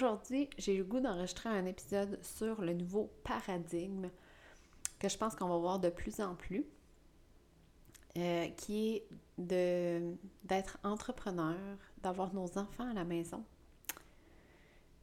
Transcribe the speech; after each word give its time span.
Aujourd'hui, 0.00 0.48
j'ai 0.56 0.78
le 0.78 0.84
goût 0.84 0.98
d'enregistrer 0.98 1.50
un 1.50 1.66
épisode 1.66 2.18
sur 2.22 2.62
le 2.62 2.72
nouveau 2.72 3.12
paradigme 3.22 4.08
que 4.98 5.10
je 5.10 5.18
pense 5.18 5.36
qu'on 5.36 5.48
va 5.48 5.58
voir 5.58 5.78
de 5.78 5.90
plus 5.90 6.22
en 6.22 6.34
plus, 6.34 6.64
euh, 8.16 8.48
qui 8.56 8.96
est 8.96 9.08
d'être 9.36 10.78
entrepreneur, 10.84 11.54
d'avoir 11.98 12.32
nos 12.32 12.56
enfants 12.56 12.88
à 12.88 12.94
la 12.94 13.04
maison. 13.04 13.44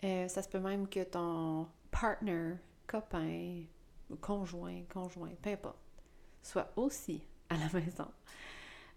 Euh, 0.04 0.28
ça 0.28 0.42
se 0.42 0.50
peut 0.50 0.58
même 0.60 0.88
que 0.88 1.04
ton 1.04 1.68
partner, 1.92 2.56
copain, 2.88 3.66
conjoint, 4.20 4.82
conjoint, 4.92 5.36
peu 5.44 5.52
importe, 5.52 5.78
soit 6.42 6.72
aussi 6.76 7.22
à 7.50 7.58
la 7.58 7.70
maison. 7.80 8.08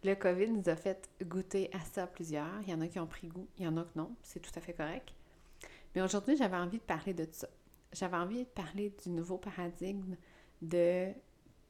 Le 0.02 0.14
COVID 0.14 0.48
nous 0.48 0.66
a 0.70 0.77
fait 0.77 1.10
goûter 1.22 1.69
à 1.74 1.80
ça 1.80 2.06
plusieurs. 2.06 2.62
Il 2.62 2.70
y 2.70 2.74
en 2.74 2.80
a 2.80 2.88
qui 2.88 2.98
ont 2.98 3.06
pris 3.06 3.28
goût, 3.28 3.48
il 3.58 3.64
y 3.66 3.69
en 3.69 3.77
a 3.77 3.82
que 3.82 3.98
non. 3.98 4.16
C'est 4.22 4.41
tout 4.41 4.52
à 4.58 4.62
fait 4.62 4.72
correct. 4.72 5.12
Mais 5.94 6.02
aujourd'hui, 6.02 6.36
j'avais 6.36 6.56
envie 6.56 6.78
de 6.78 6.82
parler 6.82 7.14
de 7.14 7.26
ça. 7.30 7.48
J'avais 7.92 8.16
envie 8.16 8.44
de 8.44 8.48
parler 8.48 8.94
du 9.02 9.10
nouveau 9.10 9.38
paradigme 9.38 10.16
de 10.62 11.12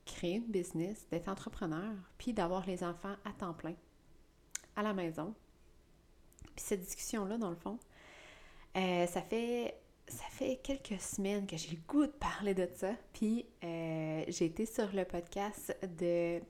créer 0.04 0.36
une 0.36 0.50
business, 0.50 1.06
d'être 1.10 1.28
entrepreneur, 1.28 1.94
puis 2.18 2.32
d'avoir 2.32 2.66
les 2.66 2.82
enfants 2.82 3.14
à 3.24 3.32
temps 3.32 3.54
plein, 3.54 3.74
à 4.76 4.82
la 4.82 4.92
maison. 4.92 5.34
Puis 6.56 6.64
cette 6.64 6.80
discussion-là, 6.80 7.38
dans 7.38 7.50
le 7.50 7.56
fond, 7.56 7.78
euh, 8.76 9.06
ça 9.06 9.22
fait 9.22 9.76
ça 10.10 10.24
fait 10.30 10.56
quelques 10.62 11.00
semaines 11.00 11.46
que 11.46 11.56
j'ai 11.56 11.70
le 11.70 11.80
goût 11.86 12.06
de 12.06 12.12
parler 12.12 12.52
de 12.52 12.68
ça. 12.74 12.92
Puis 13.12 13.46
euh, 13.62 14.24
j'ai 14.26 14.46
été 14.46 14.66
sur 14.66 14.92
le 14.92 15.04
podcast 15.04 15.76
de 15.98 16.40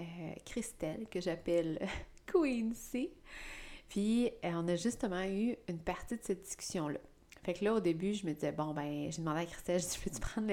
euh, 0.00 0.34
Christelle, 0.44 1.06
que 1.08 1.20
j'appelle 1.20 1.86
Queency. 2.26 3.10
Puis, 3.88 4.26
euh, 4.44 4.50
on 4.54 4.66
a 4.68 4.76
justement 4.76 5.22
eu 5.24 5.56
une 5.68 5.78
partie 5.78 6.16
de 6.16 6.22
cette 6.22 6.42
discussion-là. 6.42 6.98
Fait 7.44 7.54
que 7.54 7.64
là, 7.64 7.74
au 7.74 7.80
début, 7.80 8.12
je 8.14 8.26
me 8.26 8.32
disais, 8.32 8.52
bon, 8.52 8.74
ben, 8.74 9.10
j'ai 9.10 9.18
demandé 9.18 9.40
à 9.40 9.46
Christelle, 9.46 9.80
je 9.82 9.86
dis, 9.86 9.98
peux-tu 10.02 10.20
prendre 10.20 10.48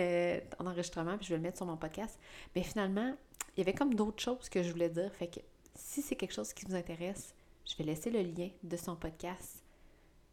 ton 0.57 0.67
enregistrement, 0.67 1.17
puis 1.17 1.25
je 1.25 1.31
vais 1.31 1.37
le 1.37 1.43
mettre 1.43 1.57
sur 1.57 1.65
mon 1.65 1.77
podcast? 1.77 2.19
Mais 2.55 2.63
finalement, 2.63 3.15
il 3.55 3.59
y 3.59 3.61
avait 3.61 3.73
comme 3.73 3.95
d'autres 3.95 4.21
choses 4.21 4.49
que 4.49 4.61
je 4.61 4.71
voulais 4.71 4.89
dire. 4.89 5.11
Fait 5.15 5.27
que 5.27 5.39
si 5.75 6.01
c'est 6.01 6.15
quelque 6.15 6.33
chose 6.33 6.53
qui 6.53 6.65
vous 6.65 6.75
intéresse, 6.75 7.33
je 7.65 7.75
vais 7.77 7.83
laisser 7.83 8.11
le 8.11 8.21
lien 8.21 8.49
de 8.61 8.77
son 8.77 8.95
podcast 8.95 9.63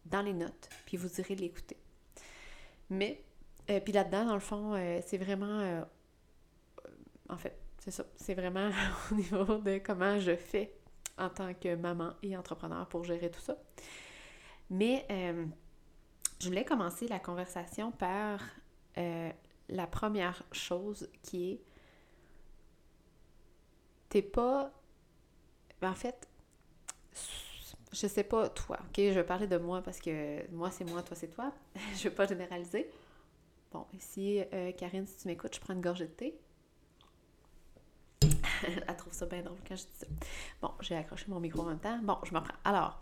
dans 0.06 0.23
les 0.23 0.34
notes, 0.34 0.69
puis 0.87 0.97
vous 0.97 1.21
irez 1.21 1.37
l'écouter. 1.37 1.77
Mais, 2.91 3.23
euh, 3.71 3.81
puis 3.81 3.93
là-dedans, 3.93 4.27
dans 4.27 4.34
le 4.34 4.41
fond, 4.41 4.75
c'est 5.06 5.19
vraiment, 5.19 5.84
en 7.28 7.37
fait, 7.39 7.56
c'est 7.81 7.91
ça. 7.91 8.05
C'est 8.17 8.34
vraiment 8.34 8.71
au 9.11 9.15
niveau 9.15 9.59
de 9.59 9.78
comment 9.78 10.19
je 10.19 10.37
fais 10.37 10.73
en 11.20 11.28
tant 11.28 11.54
que 11.54 11.74
maman 11.76 12.14
et 12.22 12.36
entrepreneur 12.36 12.88
pour 12.88 13.04
gérer 13.04 13.30
tout 13.30 13.40
ça. 13.40 13.56
Mais 14.70 15.06
euh, 15.10 15.46
je 16.40 16.48
voulais 16.48 16.64
commencer 16.64 17.06
la 17.08 17.18
conversation 17.18 17.92
par 17.92 18.40
euh, 18.98 19.30
la 19.68 19.86
première 19.86 20.42
chose 20.52 21.08
qui 21.22 21.52
est 21.52 21.60
t'es 24.08 24.22
pas. 24.22 24.72
En 25.82 25.94
fait, 25.94 26.28
je 27.92 28.06
sais 28.06 28.24
pas 28.24 28.48
toi, 28.50 28.78
ok? 28.88 28.96
Je 28.96 29.10
vais 29.10 29.24
parler 29.24 29.46
de 29.46 29.56
moi 29.56 29.82
parce 29.82 29.98
que 30.00 30.48
moi 30.50 30.70
c'est 30.70 30.84
moi, 30.84 31.02
toi 31.02 31.16
c'est 31.16 31.28
toi. 31.28 31.53
je 31.97 32.04
vais 32.04 32.14
pas 32.14 32.26
généraliser. 32.26 32.91
Bon, 33.72 33.86
ici, 33.94 34.42
euh, 34.53 34.72
Karine, 34.72 35.06
si 35.06 35.16
tu 35.16 35.28
m'écoutes, 35.28 35.54
je 35.54 35.60
prends 35.60 35.75
une 35.75 35.80
gorgée 35.80 36.06
de 36.06 36.12
thé. 36.12 36.38
Elle 38.88 38.97
trouve 38.97 39.12
ça 39.12 39.26
bien 39.26 39.43
drôle 39.43 39.59
quand 39.66 39.76
je 39.76 39.82
dis 39.82 39.98
ça. 39.98 40.06
Bon, 40.60 40.71
j'ai 40.81 40.97
accroché 40.97 41.26
mon 41.28 41.41
micro 41.41 41.62
en 41.62 41.66
même 41.66 41.78
temps. 41.78 41.98
Bon, 42.03 42.19
je 42.25 42.32
m'en 42.32 42.43
prends. 42.43 42.56
Alors, 42.65 43.00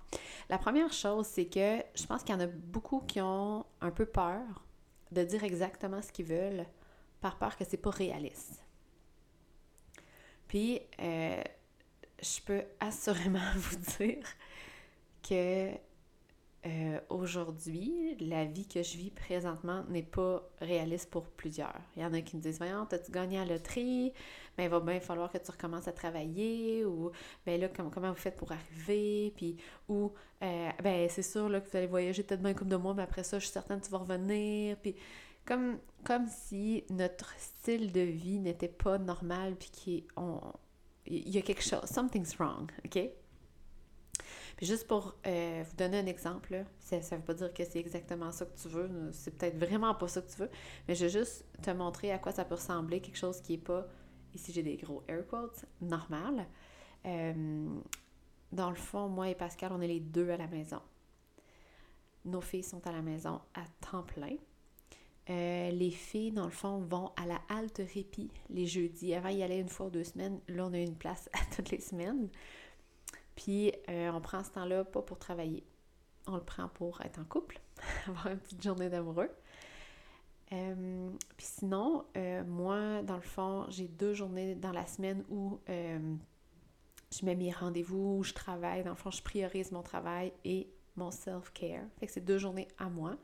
la 0.48 0.58
première 0.58 0.92
chose, 0.92 1.26
c'est 1.26 1.46
que 1.46 1.82
je 1.94 2.06
pense 2.06 2.22
qu'il 2.22 2.34
y 2.34 2.38
en 2.38 2.40
a 2.40 2.46
beaucoup 2.46 3.00
qui 3.00 3.20
ont 3.20 3.64
un 3.80 3.90
peu 3.90 4.06
peur 4.06 4.42
de 5.12 5.22
dire 5.24 5.44
exactement 5.44 6.02
ce 6.02 6.12
qu'ils 6.12 6.26
veulent 6.26 6.66
par 7.20 7.38
peur 7.38 7.56
que 7.56 7.64
c'est 7.64 7.76
pas 7.76 7.90
réaliste. 7.90 8.62
Puis, 10.46 10.80
euh, 11.00 11.42
je 12.22 12.40
peux 12.40 12.62
assurément 12.80 13.40
vous 13.56 13.76
dire 13.98 14.24
que 15.22 15.70
euh, 16.66 17.00
aujourd'hui, 17.08 18.16
la 18.20 18.44
vie 18.44 18.66
que 18.66 18.82
je 18.82 18.96
vis 18.96 19.10
présentement 19.10 19.84
n'est 19.88 20.02
pas 20.02 20.42
réaliste 20.60 21.10
pour 21.10 21.24
plusieurs. 21.28 21.80
Il 21.96 22.02
y 22.02 22.04
en 22.04 22.12
a 22.12 22.20
qui 22.20 22.36
me 22.36 22.42
disent 22.42 22.58
Voyons, 22.58 22.86
as-tu 22.90 23.12
gagné 23.12 23.38
à 23.38 23.44
la 23.44 23.54
loterie? 23.54 24.12
Ben, 24.58 24.64
il 24.64 24.70
va 24.70 24.80
bien 24.80 24.98
falloir 24.98 25.30
que 25.30 25.38
tu 25.38 25.50
recommences 25.52 25.86
à 25.86 25.92
travailler, 25.92 26.84
ou 26.84 27.12
ben 27.46 27.60
là, 27.60 27.68
comment, 27.68 27.90
comment 27.90 28.10
vous 28.10 28.18
faites 28.18 28.36
pour 28.36 28.50
arriver 28.50 29.32
Puis, 29.36 29.56
ou 29.88 30.12
euh, 30.42 30.70
ben 30.82 31.08
c'est 31.08 31.22
sûr 31.22 31.48
là, 31.48 31.60
que 31.60 31.70
vous 31.70 31.76
allez 31.76 31.86
voyager 31.86 32.24
peut-être 32.24 32.42
bien 32.42 32.54
comme 32.54 32.68
de 32.68 32.76
moi, 32.76 32.92
mais 32.92 33.04
après 33.04 33.22
ça, 33.22 33.38
je 33.38 33.44
suis 33.44 33.52
certaine 33.52 33.80
que 33.80 33.86
tu 33.86 33.92
vas 33.92 33.98
revenir. 33.98 34.76
Puis, 34.78 34.96
comme, 35.46 35.78
comme 36.04 36.26
si 36.26 36.84
notre 36.90 37.32
style 37.38 37.92
de 37.92 38.00
vie 38.00 38.40
n'était 38.40 38.66
pas 38.66 38.98
normal, 38.98 39.54
puis 39.54 39.70
qu'il 39.70 40.04
y 41.06 41.38
a 41.38 41.42
quelque 41.42 41.62
chose, 41.62 41.84
something's 41.84 42.36
wrong, 42.36 42.68
OK? 42.84 42.98
Puis 44.56 44.66
juste 44.66 44.88
pour 44.88 45.14
euh, 45.24 45.62
vous 45.64 45.76
donner 45.76 46.00
un 46.00 46.06
exemple, 46.06 46.64
ça 46.80 46.96
ne 46.96 47.02
veut 47.02 47.18
pas 47.24 47.34
dire 47.34 47.54
que 47.54 47.64
c'est 47.64 47.78
exactement 47.78 48.32
ça 48.32 48.44
que 48.44 48.58
tu 48.60 48.66
veux, 48.66 48.90
c'est 49.12 49.38
peut-être 49.38 49.56
vraiment 49.56 49.94
pas 49.94 50.08
ça 50.08 50.20
que 50.20 50.28
tu 50.28 50.36
veux, 50.38 50.50
mais 50.88 50.96
je 50.96 51.04
vais 51.04 51.10
juste 51.10 51.44
te 51.62 51.70
montrer 51.70 52.10
à 52.10 52.18
quoi 52.18 52.32
ça 52.32 52.44
peut 52.44 52.56
ressembler, 52.56 53.00
quelque 53.00 53.16
chose 53.18 53.40
qui 53.40 53.52
n'est 53.52 53.58
pas, 53.58 53.86
ici 54.34 54.52
j'ai 54.52 54.62
des 54.62 54.76
gros 54.76 55.02
air 55.08 55.26
quotes, 55.26 55.64
normal. 55.80 56.46
Euh, 57.06 57.66
dans 58.52 58.70
le 58.70 58.76
fond, 58.76 59.08
moi 59.08 59.28
et 59.28 59.34
Pascal, 59.34 59.72
on 59.72 59.80
est 59.80 59.88
les 59.88 60.00
deux 60.00 60.30
à 60.30 60.36
la 60.36 60.46
maison. 60.46 60.80
Nos 62.24 62.40
filles 62.40 62.62
sont 62.62 62.86
à 62.86 62.92
la 62.92 63.02
maison 63.02 63.40
à 63.54 63.62
temps 63.90 64.02
plein. 64.02 64.36
Euh, 65.30 65.70
les 65.70 65.90
filles, 65.90 66.32
dans 66.32 66.46
le 66.46 66.50
fond, 66.50 66.78
vont 66.78 67.12
à 67.16 67.26
la 67.26 67.40
halte 67.50 67.82
répit 67.94 68.30
les 68.48 68.66
jeudis. 68.66 69.14
Avant, 69.14 69.28
y 69.28 69.42
allait 69.42 69.60
une 69.60 69.68
fois 69.68 69.86
ou 69.86 69.90
deux 69.90 70.04
semaines. 70.04 70.40
Là, 70.48 70.66
on 70.66 70.72
a 70.72 70.78
une 70.78 70.96
place 70.96 71.28
à 71.34 71.54
toutes 71.54 71.70
les 71.70 71.80
semaines. 71.80 72.28
Puis 73.36 73.72
euh, 73.88 74.10
on 74.12 74.20
prend 74.20 74.42
ce 74.42 74.50
temps-là 74.50 74.84
pas 74.84 75.02
pour 75.02 75.18
travailler. 75.18 75.64
On 76.26 76.34
le 76.34 76.42
prend 76.42 76.68
pour 76.68 77.00
être 77.02 77.20
en 77.20 77.24
couple, 77.24 77.60
avoir 78.06 78.28
une 78.28 78.38
petite 78.38 78.62
journée 78.62 78.88
d'amoureux. 78.88 79.30
Euh, 80.52 81.10
puis 81.36 81.46
sinon, 81.46 82.04
euh, 82.16 82.42
moi, 82.44 83.02
dans 83.02 83.16
le 83.16 83.22
fond, 83.22 83.66
j'ai 83.68 83.88
deux 83.88 84.14
journées 84.14 84.54
dans 84.54 84.72
la 84.72 84.86
semaine 84.86 85.24
où 85.28 85.58
je 85.66 87.24
mets 87.24 87.34
mes 87.34 87.52
rendez-vous, 87.52 88.18
où 88.18 88.24
je 88.24 88.32
travaille. 88.32 88.82
Dans 88.82 88.90
le 88.90 88.96
fond, 88.96 89.10
je 89.10 89.22
priorise 89.22 89.72
mon 89.72 89.82
travail 89.82 90.32
et 90.44 90.68
mon 90.96 91.10
self-care. 91.10 91.84
C'est 92.06 92.24
deux 92.24 92.38
journées 92.38 92.68
à 92.78 92.88
moi. 92.88 93.16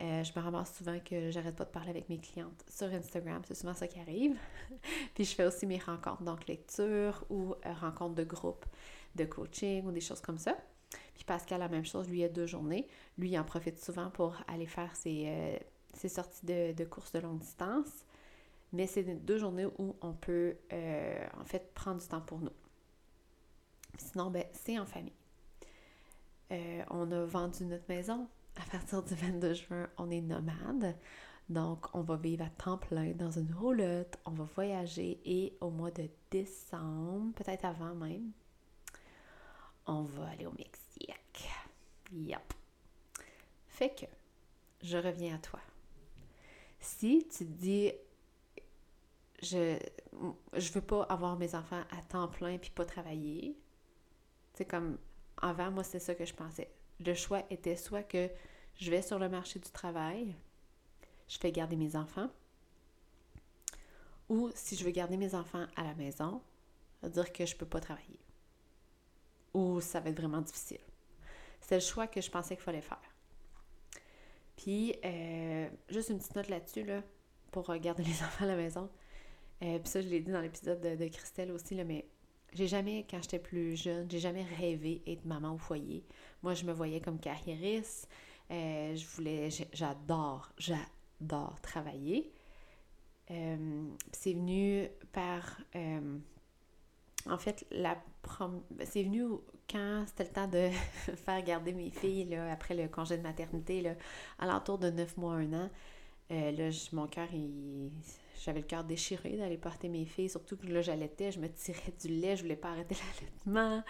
je 0.00 0.30
me 0.34 0.42
ramasse 0.42 0.76
souvent 0.76 0.98
que 1.00 1.30
j'arrête 1.30 1.56
pas 1.56 1.64
de 1.64 1.70
parler 1.70 1.90
avec 1.90 2.08
mes 2.08 2.18
clientes 2.18 2.64
sur 2.68 2.86
Instagram. 2.86 3.42
C'est 3.46 3.54
souvent 3.54 3.74
ça 3.74 3.86
qui 3.86 3.98
arrive. 4.00 4.36
puis 5.14 5.24
je 5.24 5.34
fais 5.34 5.44
aussi 5.44 5.66
mes 5.66 5.78
rencontres, 5.78 6.22
donc 6.22 6.46
lecture 6.46 7.24
ou 7.28 7.54
rencontres 7.80 8.14
de 8.14 8.24
groupe 8.24 8.64
de 9.14 9.24
coaching 9.24 9.84
ou 9.84 9.90
des 9.90 10.00
choses 10.00 10.20
comme 10.20 10.38
ça. 10.38 10.56
Puis 11.14 11.24
Pascal, 11.24 11.60
la 11.60 11.68
même 11.68 11.84
chose, 11.84 12.08
lui, 12.08 12.20
il 12.20 12.24
a 12.24 12.28
deux 12.28 12.46
journées. 12.46 12.88
Lui, 13.18 13.30
il 13.30 13.38
en 13.38 13.44
profite 13.44 13.78
souvent 13.82 14.10
pour 14.10 14.36
aller 14.48 14.66
faire 14.66 14.94
ses, 14.96 15.60
sorties 16.08 16.46
de, 16.46 16.72
de 16.72 16.84
courses 16.84 17.12
de 17.12 17.20
longue 17.20 17.38
distance. 17.38 18.04
Mais 18.72 18.86
c'est 18.86 19.02
deux 19.02 19.38
journées 19.38 19.66
où 19.78 19.96
on 20.00 20.14
peut, 20.14 20.56
euh, 20.72 21.26
en 21.38 21.44
fait, 21.44 21.74
prendre 21.74 22.00
du 22.00 22.08
temps 22.08 22.22
pour 22.22 22.40
nous. 22.40 22.52
Sinon, 23.98 24.30
ben, 24.30 24.44
c'est 24.52 24.78
en 24.78 24.86
famille. 24.86 25.12
Euh, 26.50 26.82
on 26.90 27.10
a 27.12 27.24
vendu 27.24 27.64
notre 27.64 27.84
maison. 27.88 28.28
À 28.56 28.70
partir 28.70 29.02
du 29.02 29.14
22 29.14 29.54
juin, 29.54 29.88
on 29.98 30.10
est 30.10 30.20
nomade. 30.20 30.96
Donc, 31.48 31.94
on 31.94 32.00
va 32.00 32.16
vivre 32.16 32.44
à 32.44 32.50
temps 32.50 32.78
plein 32.78 33.12
dans 33.12 33.30
une 33.30 33.52
roulotte. 33.54 34.18
On 34.24 34.30
va 34.30 34.44
voyager 34.44 35.20
et 35.24 35.56
au 35.60 35.70
mois 35.70 35.90
de 35.90 36.08
décembre, 36.30 37.34
peut-être 37.34 37.64
avant 37.64 37.94
même, 37.94 38.32
on 39.86 40.02
va 40.02 40.28
aller 40.28 40.46
au 40.46 40.52
Mexique. 40.52 41.48
Yep. 42.12 42.54
Fait 43.66 43.90
que, 43.90 44.06
je 44.82 44.96
reviens 44.96 45.34
à 45.34 45.38
toi. 45.38 45.60
Si 46.82 47.26
tu 47.28 47.46
dis, 47.46 47.92
je, 49.40 49.78
je 50.52 50.72
veux 50.72 50.82
pas 50.82 51.04
avoir 51.04 51.36
mes 51.36 51.54
enfants 51.54 51.82
à 51.90 52.02
temps 52.02 52.28
plein 52.28 52.58
puis 52.58 52.70
pas 52.70 52.84
travailler, 52.84 53.56
c'est 54.52 54.66
comme, 54.66 54.98
avant, 55.40 55.70
moi, 55.70 55.82
c'est 55.82 55.98
ça 55.98 56.14
que 56.14 56.26
je 56.26 56.34
pensais. 56.34 56.70
Le 57.00 57.14
choix 57.14 57.42
était 57.48 57.76
soit 57.76 58.02
que 58.02 58.28
je 58.76 58.90
vais 58.90 59.00
sur 59.00 59.18
le 59.18 59.30
marché 59.30 59.58
du 59.58 59.70
travail, 59.70 60.36
je 61.26 61.38
fais 61.38 61.50
garder 61.50 61.76
mes 61.76 61.96
enfants, 61.96 62.28
ou 64.28 64.50
si 64.54 64.76
je 64.76 64.84
veux 64.84 64.90
garder 64.90 65.16
mes 65.16 65.34
enfants 65.34 65.66
à 65.76 65.84
la 65.84 65.94
maison, 65.94 66.42
dire 67.02 67.32
que 67.32 67.46
je 67.46 67.56
peux 67.56 67.66
pas 67.66 67.80
travailler 67.80 68.20
ou 69.54 69.80
ça 69.80 70.00
va 70.00 70.10
être 70.10 70.18
vraiment 70.18 70.40
difficile. 70.40 70.80
C'est 71.60 71.76
le 71.76 71.80
choix 71.80 72.06
que 72.06 72.20
je 72.20 72.30
pensais 72.30 72.56
qu'il 72.56 72.64
fallait 72.64 72.80
faire. 72.80 73.11
Puis, 74.56 74.94
euh, 75.04 75.68
juste 75.88 76.10
une 76.10 76.18
petite 76.18 76.36
note 76.36 76.48
là-dessus, 76.48 76.84
là, 76.84 77.02
pour 77.50 77.74
garder 77.76 78.02
les 78.04 78.22
enfants 78.22 78.44
à 78.44 78.48
la 78.48 78.56
maison. 78.56 78.88
Euh, 79.62 79.78
puis 79.78 79.88
ça, 79.88 80.00
je 80.00 80.08
l'ai 80.08 80.20
dit 80.20 80.32
dans 80.32 80.40
l'épisode 80.40 80.80
de, 80.80 81.08
Christelle 81.08 81.52
aussi, 81.52 81.74
là, 81.74 81.84
mais 81.84 82.06
j'ai 82.52 82.66
jamais, 82.66 83.06
quand 83.08 83.22
j'étais 83.22 83.38
plus 83.38 83.76
jeune, 83.76 84.10
j'ai 84.10 84.18
jamais 84.18 84.44
rêvé 84.58 85.02
être 85.06 85.24
maman 85.24 85.54
au 85.54 85.58
foyer. 85.58 86.04
Moi, 86.42 86.54
je 86.54 86.64
me 86.64 86.72
voyais 86.72 87.00
comme 87.00 87.18
carriériste. 87.18 88.08
Euh, 88.50 88.94
je 88.94 89.06
voulais, 89.06 89.48
j'adore, 89.72 90.52
j'adore 90.58 91.60
travailler. 91.62 92.32
C'est 94.12 94.34
venu 94.34 94.88
par, 95.12 95.58
en 97.24 97.38
fait, 97.38 97.64
la 97.70 97.96
c'est 98.84 99.02
venu 99.02 99.24
quand 99.70 100.04
c'était 100.06 100.24
le 100.24 100.30
temps 100.30 100.48
de 100.48 100.68
faire 101.16 101.42
garder 101.42 101.72
mes 101.72 101.90
filles 101.90 102.24
là, 102.24 102.52
après 102.52 102.74
le 102.74 102.88
congé 102.88 103.16
de 103.16 103.22
maternité, 103.22 103.80
là, 103.80 103.94
à 104.38 104.46
l'entour 104.46 104.78
de 104.78 104.90
9 104.90 105.16
mois, 105.16 105.34
1 105.34 105.52
an. 105.52 105.70
là, 106.30 106.70
mon 106.92 107.06
cœur, 107.06 107.28
j'avais 108.42 108.60
le 108.60 108.66
cœur 108.66 108.84
déchiré 108.84 109.36
d'aller 109.36 109.58
porter 109.58 109.88
mes 109.88 110.04
filles, 110.04 110.30
surtout 110.30 110.56
que 110.56 110.66
là, 110.66 110.82
j'allaitais, 110.82 111.32
je 111.32 111.40
me 111.40 111.48
tirais 111.48 111.92
du 112.00 112.08
lait, 112.08 112.36
je 112.36 112.42
voulais 112.42 112.56
pas 112.56 112.70
arrêter 112.70 112.96
l'allaitement. 113.20 113.82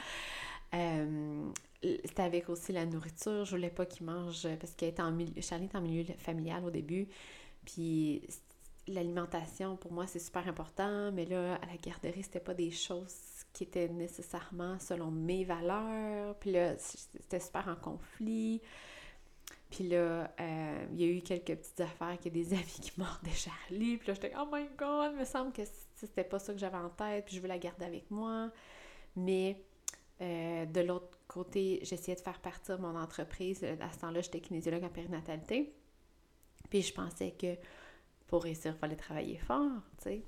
Euh, 0.74 1.50
c'était 1.82 2.22
avec 2.22 2.48
aussi 2.48 2.72
la 2.72 2.86
nourriture. 2.86 3.44
Je 3.44 3.56
voulais 3.56 3.70
pas 3.70 3.86
qu'il 3.86 4.06
mange 4.06 4.46
parce 4.58 4.74
milieu, 5.12 5.40
Charlie 5.40 5.66
était 5.66 5.76
en 5.76 5.82
milieu 5.82 6.04
familial 6.18 6.64
au 6.64 6.70
début. 6.70 7.08
Puis 7.64 8.22
l'alimentation, 8.86 9.76
pour 9.76 9.92
moi, 9.92 10.06
c'est 10.06 10.18
super 10.18 10.46
important. 10.48 11.12
Mais 11.12 11.26
là, 11.26 11.56
à 11.56 11.66
la 11.66 11.76
garderie, 11.76 12.22
c'était 12.22 12.40
pas 12.40 12.54
des 12.54 12.70
choses 12.70 13.31
qui 13.52 13.64
étaient 13.64 13.88
nécessairement 13.88 14.78
selon 14.78 15.10
mes 15.10 15.44
valeurs. 15.44 16.36
Puis 16.36 16.52
là, 16.52 16.76
c'était 16.78 17.40
super 17.40 17.68
en 17.68 17.76
conflit. 17.76 18.62
Puis 19.70 19.88
là, 19.88 20.30
euh, 20.38 20.86
il 20.92 21.00
y 21.00 21.04
a 21.04 21.06
eu 21.06 21.22
quelques 21.22 21.56
petites 21.56 21.80
affaires 21.80 22.18
qu'il 22.18 22.36
y 22.36 22.40
a 22.40 22.44
des 22.44 22.54
amis 22.58 22.78
qui 22.80 22.92
mordaient 22.98 23.30
Charlie. 23.30 23.96
Puis 23.96 24.08
là, 24.08 24.14
j'étais 24.14 24.32
oh 24.38 24.46
my 24.52 24.68
god, 24.76 25.12
il 25.12 25.18
me 25.18 25.24
semble 25.24 25.52
que 25.52 25.62
c'était 25.94 26.24
pas 26.24 26.38
ça 26.38 26.52
que 26.52 26.58
j'avais 26.58 26.76
en 26.76 26.90
tête. 26.90 27.24
Puis 27.26 27.36
je 27.36 27.40
veux 27.40 27.48
la 27.48 27.58
garder 27.58 27.86
avec 27.86 28.10
moi. 28.10 28.50
Mais 29.16 29.64
euh, 30.20 30.66
de 30.66 30.80
l'autre 30.80 31.18
côté, 31.26 31.80
j'essayais 31.82 32.16
de 32.16 32.20
faire 32.22 32.40
partir 32.40 32.78
mon 32.78 32.96
entreprise. 32.96 33.64
À 33.64 33.90
ce 33.92 33.98
temps-là, 34.00 34.20
j'étais 34.20 34.40
kinésiologue 34.40 34.84
en 34.84 34.88
périnatalité. 34.88 35.74
Puis 36.70 36.82
je 36.82 36.92
pensais 36.92 37.32
que 37.32 37.56
pour 38.26 38.44
réussir, 38.44 38.72
il 38.74 38.78
fallait 38.78 38.96
travailler 38.96 39.38
fort, 39.38 39.82
tu 39.98 40.04
sais. 40.04 40.22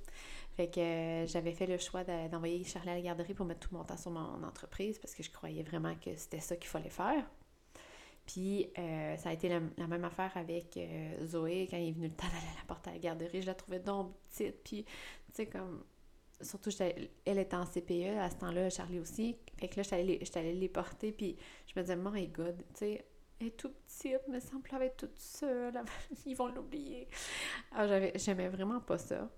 Fait 0.57 0.69
que 0.69 0.81
euh, 0.81 1.27
j'avais 1.27 1.53
fait 1.53 1.67
le 1.67 1.79
choix 1.79 2.05
d'envoyer 2.05 2.63
Charlie 2.65 2.91
à 2.91 2.95
la 2.95 3.01
garderie 3.01 3.35
pour 3.35 3.47
mettre 3.47 3.69
tout 3.69 3.75
mon 3.75 3.85
temps 3.85 3.97
sur 3.97 4.11
mon 4.11 4.43
entreprise 4.45 4.99
parce 4.99 5.15
que 5.15 5.23
je 5.23 5.31
croyais 5.31 5.63
vraiment 5.63 5.95
que 5.97 6.15
c'était 6.17 6.41
ça 6.41 6.57
qu'il 6.57 6.69
fallait 6.69 6.91
faire. 6.91 7.25
Puis 8.27 8.71
euh, 8.79 9.17
ça 9.17 9.31
a 9.31 9.33
été 9.33 9.49
la, 9.49 9.87
même 9.87 10.05
affaire 10.05 10.33
avec 10.37 10.79
Zoé 11.25 11.67
quand 11.71 11.77
il 11.77 11.89
est 11.89 11.93
venu 11.93 12.09
le 12.09 12.15
temps 12.15 12.29
d'aller 12.29 12.57
la 12.57 12.65
porter 12.67 12.91
à 12.91 12.93
la 12.95 12.99
garderie. 12.99 13.43
Je 13.43 13.47
la 13.47 13.55
trouvais 13.55 13.81
donc 13.81 14.15
petite. 14.31 14.63
Puis, 14.65 14.85
tu 14.85 14.93
sais, 15.35 15.47
comme 15.47 15.85
surtout, 16.41 16.71
elle 16.81 17.39
était 17.39 17.57
en 17.57 17.67
CPE 17.67 18.19
à 18.19 18.31
ce 18.31 18.37
temps-là, 18.37 18.71
Charlie 18.71 18.99
aussi. 18.99 19.37
Fait 19.59 19.69
que 19.69 19.77
là, 19.77 19.83
j'étais 19.83 20.39
allée 20.39 20.55
les 20.55 20.69
porter, 20.69 21.13
puis 21.13 21.37
je 21.67 21.79
me 21.79 21.83
disais, 21.83 21.97
my 21.97 22.27
God, 22.29 22.57
tu 22.57 22.79
sais, 22.79 23.05
elle 23.41 23.49
est 23.49 23.57
toute 23.57 23.75
petite, 23.75 24.27
me 24.29 24.41
semble, 24.41 24.69
elle 24.73 24.83
être 24.83 24.97
toute 24.97 25.19
seule, 25.19 25.75
ils 26.27 26.37
vont 26.37 26.49
l'oublier. 26.49 27.09
Alors, 27.73 28.11
j'aimais 28.15 28.49
vraiment 28.49 28.81
pas 28.81 28.99
ça. 28.99 29.29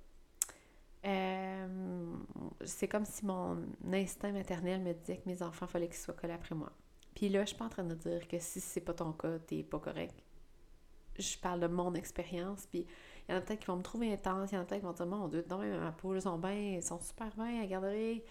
Euh, 1.06 2.16
c'est 2.64 2.88
comme 2.88 3.04
si 3.04 3.24
mon 3.24 3.58
instinct 3.92 4.32
maternel 4.32 4.82
me 4.82 4.92
disait 4.92 5.18
que 5.18 5.28
mes 5.28 5.42
enfants, 5.42 5.66
fallait 5.66 5.86
qu'ils 5.86 5.96
soient 5.96 6.14
collés 6.14 6.32
après 6.32 6.54
moi. 6.54 6.72
Puis 7.14 7.28
là, 7.28 7.42
je 7.42 7.48
suis 7.48 7.56
pas 7.56 7.66
en 7.66 7.70
train 7.70 7.84
de 7.84 7.94
dire 7.94 8.26
que 8.28 8.38
si 8.38 8.60
c'est 8.60 8.80
pas 8.80 8.94
ton 8.94 9.12
cas, 9.12 9.38
t'es 9.38 9.62
pas 9.62 9.78
correct. 9.78 10.14
Je 11.18 11.38
parle 11.38 11.60
de 11.60 11.66
mon 11.66 11.94
expérience, 11.94 12.66
puis 12.66 12.86
il 13.28 13.32
y 13.32 13.34
en 13.34 13.38
a 13.38 13.40
peut-être 13.40 13.60
qui 13.60 13.66
vont 13.66 13.76
me 13.76 13.82
trouver 13.82 14.12
intense, 14.12 14.52
il 14.52 14.56
y 14.56 14.58
en 14.58 14.62
a 14.62 14.64
peut-être 14.64 14.80
qui 14.80 14.86
vont 14.86 14.92
dire 14.92 15.06
Mon 15.06 15.28
Dieu, 15.28 15.44
non, 15.48 15.58
ma 15.58 15.92
peau, 15.92 16.14
ils 16.14 16.22
sont 16.22 16.38
bien, 16.38 16.76
ils 16.76 16.82
sont 16.82 17.00
super 17.00 17.34
bien 17.36 17.62
à 17.62 17.66
garder. 17.66 18.24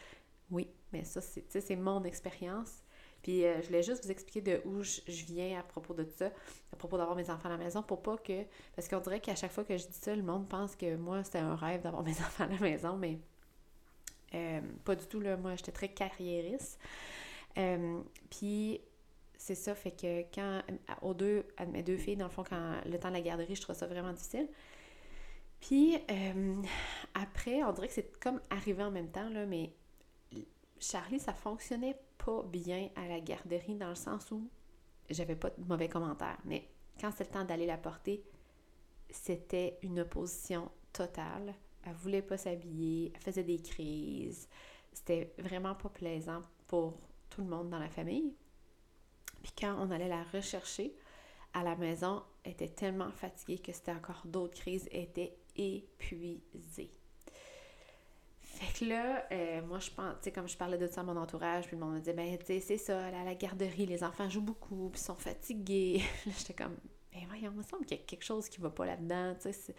Oui, 0.51 0.69
mais 0.93 1.03
ça, 1.03 1.21
c'est 1.21 1.75
mon 1.75 2.03
expérience. 2.03 2.84
Puis 3.25 3.43
euh, 3.43 3.59
je 3.59 3.65
voulais 3.65 3.81
juste 3.81 4.03
vous 4.03 4.11
expliquer 4.11 4.41
de 4.41 4.61
où 4.65 4.83
je, 4.83 5.01
viens 5.25 5.59
à 5.59 5.63
propos 5.63 5.95
de 5.95 6.05
ça, 6.15 6.27
à 6.71 6.75
propos 6.75 6.95
d'avoir 6.95 7.15
mes 7.15 7.27
enfants 7.31 7.49
à 7.49 7.53
la 7.53 7.57
maison, 7.57 7.81
pour 7.81 8.03
pas 8.03 8.17
que. 8.17 8.43
Parce 8.75 8.87
qu'on 8.87 8.99
dirait 8.99 9.19
qu'à 9.19 9.33
chaque 9.33 9.51
fois 9.51 9.63
que 9.63 9.75
je 9.75 9.87
dis 9.87 9.97
ça, 9.99 10.15
le 10.15 10.21
monde 10.21 10.47
pense 10.47 10.75
que 10.75 10.95
moi, 10.95 11.23
c'était 11.23 11.39
un 11.39 11.55
rêve 11.55 11.81
d'avoir 11.81 12.03
mes 12.03 12.11
enfants 12.21 12.43
à 12.43 12.49
la 12.49 12.59
maison, 12.59 12.97
mais 12.97 13.17
euh, 14.35 14.61
pas 14.83 14.95
du 14.95 15.07
tout, 15.07 15.19
là. 15.19 15.37
Moi, 15.37 15.55
j'étais 15.55 15.71
très 15.71 15.89
carriériste. 15.89 16.79
Euh, 17.57 17.99
puis 18.29 18.79
c'est 19.39 19.55
ça, 19.55 19.73
fait 19.73 19.99
que 19.99 20.21
quand. 20.31 20.61
Aux 21.01 21.15
deux, 21.15 21.47
à 21.57 21.65
mes 21.65 21.81
deux 21.81 21.97
filles, 21.97 22.17
dans 22.17 22.25
le 22.25 22.31
fond, 22.31 22.43
quand 22.47 22.75
le 22.85 22.99
temps 22.99 23.09
de 23.09 23.15
la 23.15 23.21
garderie, 23.21 23.55
je 23.55 23.61
trouve 23.61 23.75
ça 23.75 23.87
vraiment 23.87 24.13
difficile. 24.13 24.47
Puis 25.61 25.97
après, 27.15 27.63
on 27.63 27.71
dirait 27.71 27.87
que 27.87 27.93
c'est 27.95 28.19
comme 28.19 28.39
arrivé 28.51 28.83
en 28.83 28.91
même 28.91 29.09
temps, 29.09 29.29
là, 29.29 29.47
mais 29.47 29.73
Charlie, 30.79 31.19
ça 31.19 31.33
fonctionnait 31.33 31.97
pas 32.17 32.43
bien 32.43 32.89
à 32.95 33.07
la 33.07 33.19
garderie 33.19 33.75
dans 33.75 33.89
le 33.89 33.95
sens 33.95 34.31
où 34.31 34.49
j'avais 35.09 35.35
pas 35.35 35.49
de 35.49 35.63
mauvais 35.63 35.89
commentaires. 35.89 36.39
Mais 36.45 36.67
quand 36.99 37.11
c'était 37.11 37.25
le 37.25 37.29
temps 37.31 37.45
d'aller 37.45 37.65
la 37.65 37.77
porter, 37.77 38.23
c'était 39.09 39.77
une 39.81 39.99
opposition 39.99 40.71
totale. 40.93 41.53
Elle 41.83 41.93
voulait 41.93 42.21
pas 42.21 42.37
s'habiller, 42.37 43.11
elle 43.13 43.21
faisait 43.21 43.43
des 43.43 43.59
crises. 43.59 44.47
C'était 44.91 45.33
vraiment 45.37 45.75
pas 45.75 45.89
plaisant 45.89 46.41
pour 46.67 46.97
tout 47.29 47.41
le 47.41 47.47
monde 47.47 47.69
dans 47.69 47.79
la 47.79 47.89
famille. 47.89 48.33
Puis 49.43 49.53
quand 49.59 49.75
on 49.79 49.91
allait 49.91 50.07
la 50.07 50.23
rechercher 50.23 50.95
à 51.53 51.63
la 51.63 51.75
maison, 51.75 52.23
elle 52.43 52.53
était 52.53 52.69
tellement 52.69 53.11
fatiguée 53.11 53.59
que 53.59 53.71
c'était 53.71 53.91
encore 53.91 54.21
d'autres 54.25 54.55
crises, 54.55 54.89
elle 54.91 55.03
était 55.03 55.37
épuisée. 55.55 56.91
Fait 58.55 58.79
que 58.79 58.85
là, 58.85 59.25
euh, 59.33 59.61
moi, 59.63 59.79
je 59.79 59.91
pense, 59.91 60.13
tu 60.13 60.23
sais, 60.23 60.31
comme 60.31 60.47
je 60.47 60.55
parlais 60.55 60.77
de 60.77 60.87
ça 60.87 61.01
à 61.01 61.03
mon 61.03 61.17
entourage, 61.17 61.67
puis 61.67 61.75
le 61.75 61.83
monde 61.83 61.95
me 61.95 61.99
disait, 61.99 62.13
ben, 62.13 62.37
tu 62.37 62.45
sais, 62.45 62.61
c'est 62.61 62.77
ça, 62.77 63.07
à 63.07 63.23
la 63.25 63.35
garderie, 63.35 63.85
les 63.85 64.01
enfants 64.01 64.29
jouent 64.29 64.41
beaucoup, 64.41 64.89
puis 64.93 65.01
sont 65.01 65.15
fatigués. 65.15 66.01
là, 66.25 66.31
j'étais 66.37 66.53
comme, 66.53 66.77
ben, 67.11 67.21
voyons, 67.27 67.51
il 67.51 67.57
me 67.57 67.63
semble 67.63 67.85
qu'il 67.85 67.97
y 67.97 67.99
a 67.99 68.03
quelque 68.05 68.23
chose 68.23 68.47
qui 68.47 68.61
va 68.61 68.69
pas 68.69 68.85
là-dedans, 68.85 69.35
tu 69.35 69.41
sais, 69.41 69.51
c'est 69.51 69.75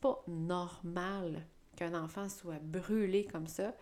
pas 0.00 0.22
normal 0.28 1.44
qu'un 1.74 2.00
enfant 2.00 2.28
soit 2.28 2.60
brûlé 2.62 3.24
comme 3.24 3.48
ça, 3.48 3.74